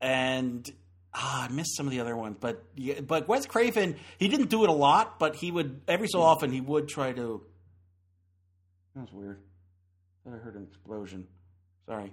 [0.00, 0.70] And
[1.14, 4.50] ah, I missed some of the other ones, but yeah, but Wes Craven, he didn't
[4.50, 7.42] do it a lot, but he would every so often he would try to.
[8.94, 9.40] That was weird.
[10.26, 11.26] I heard an explosion.
[11.86, 12.10] Sorry.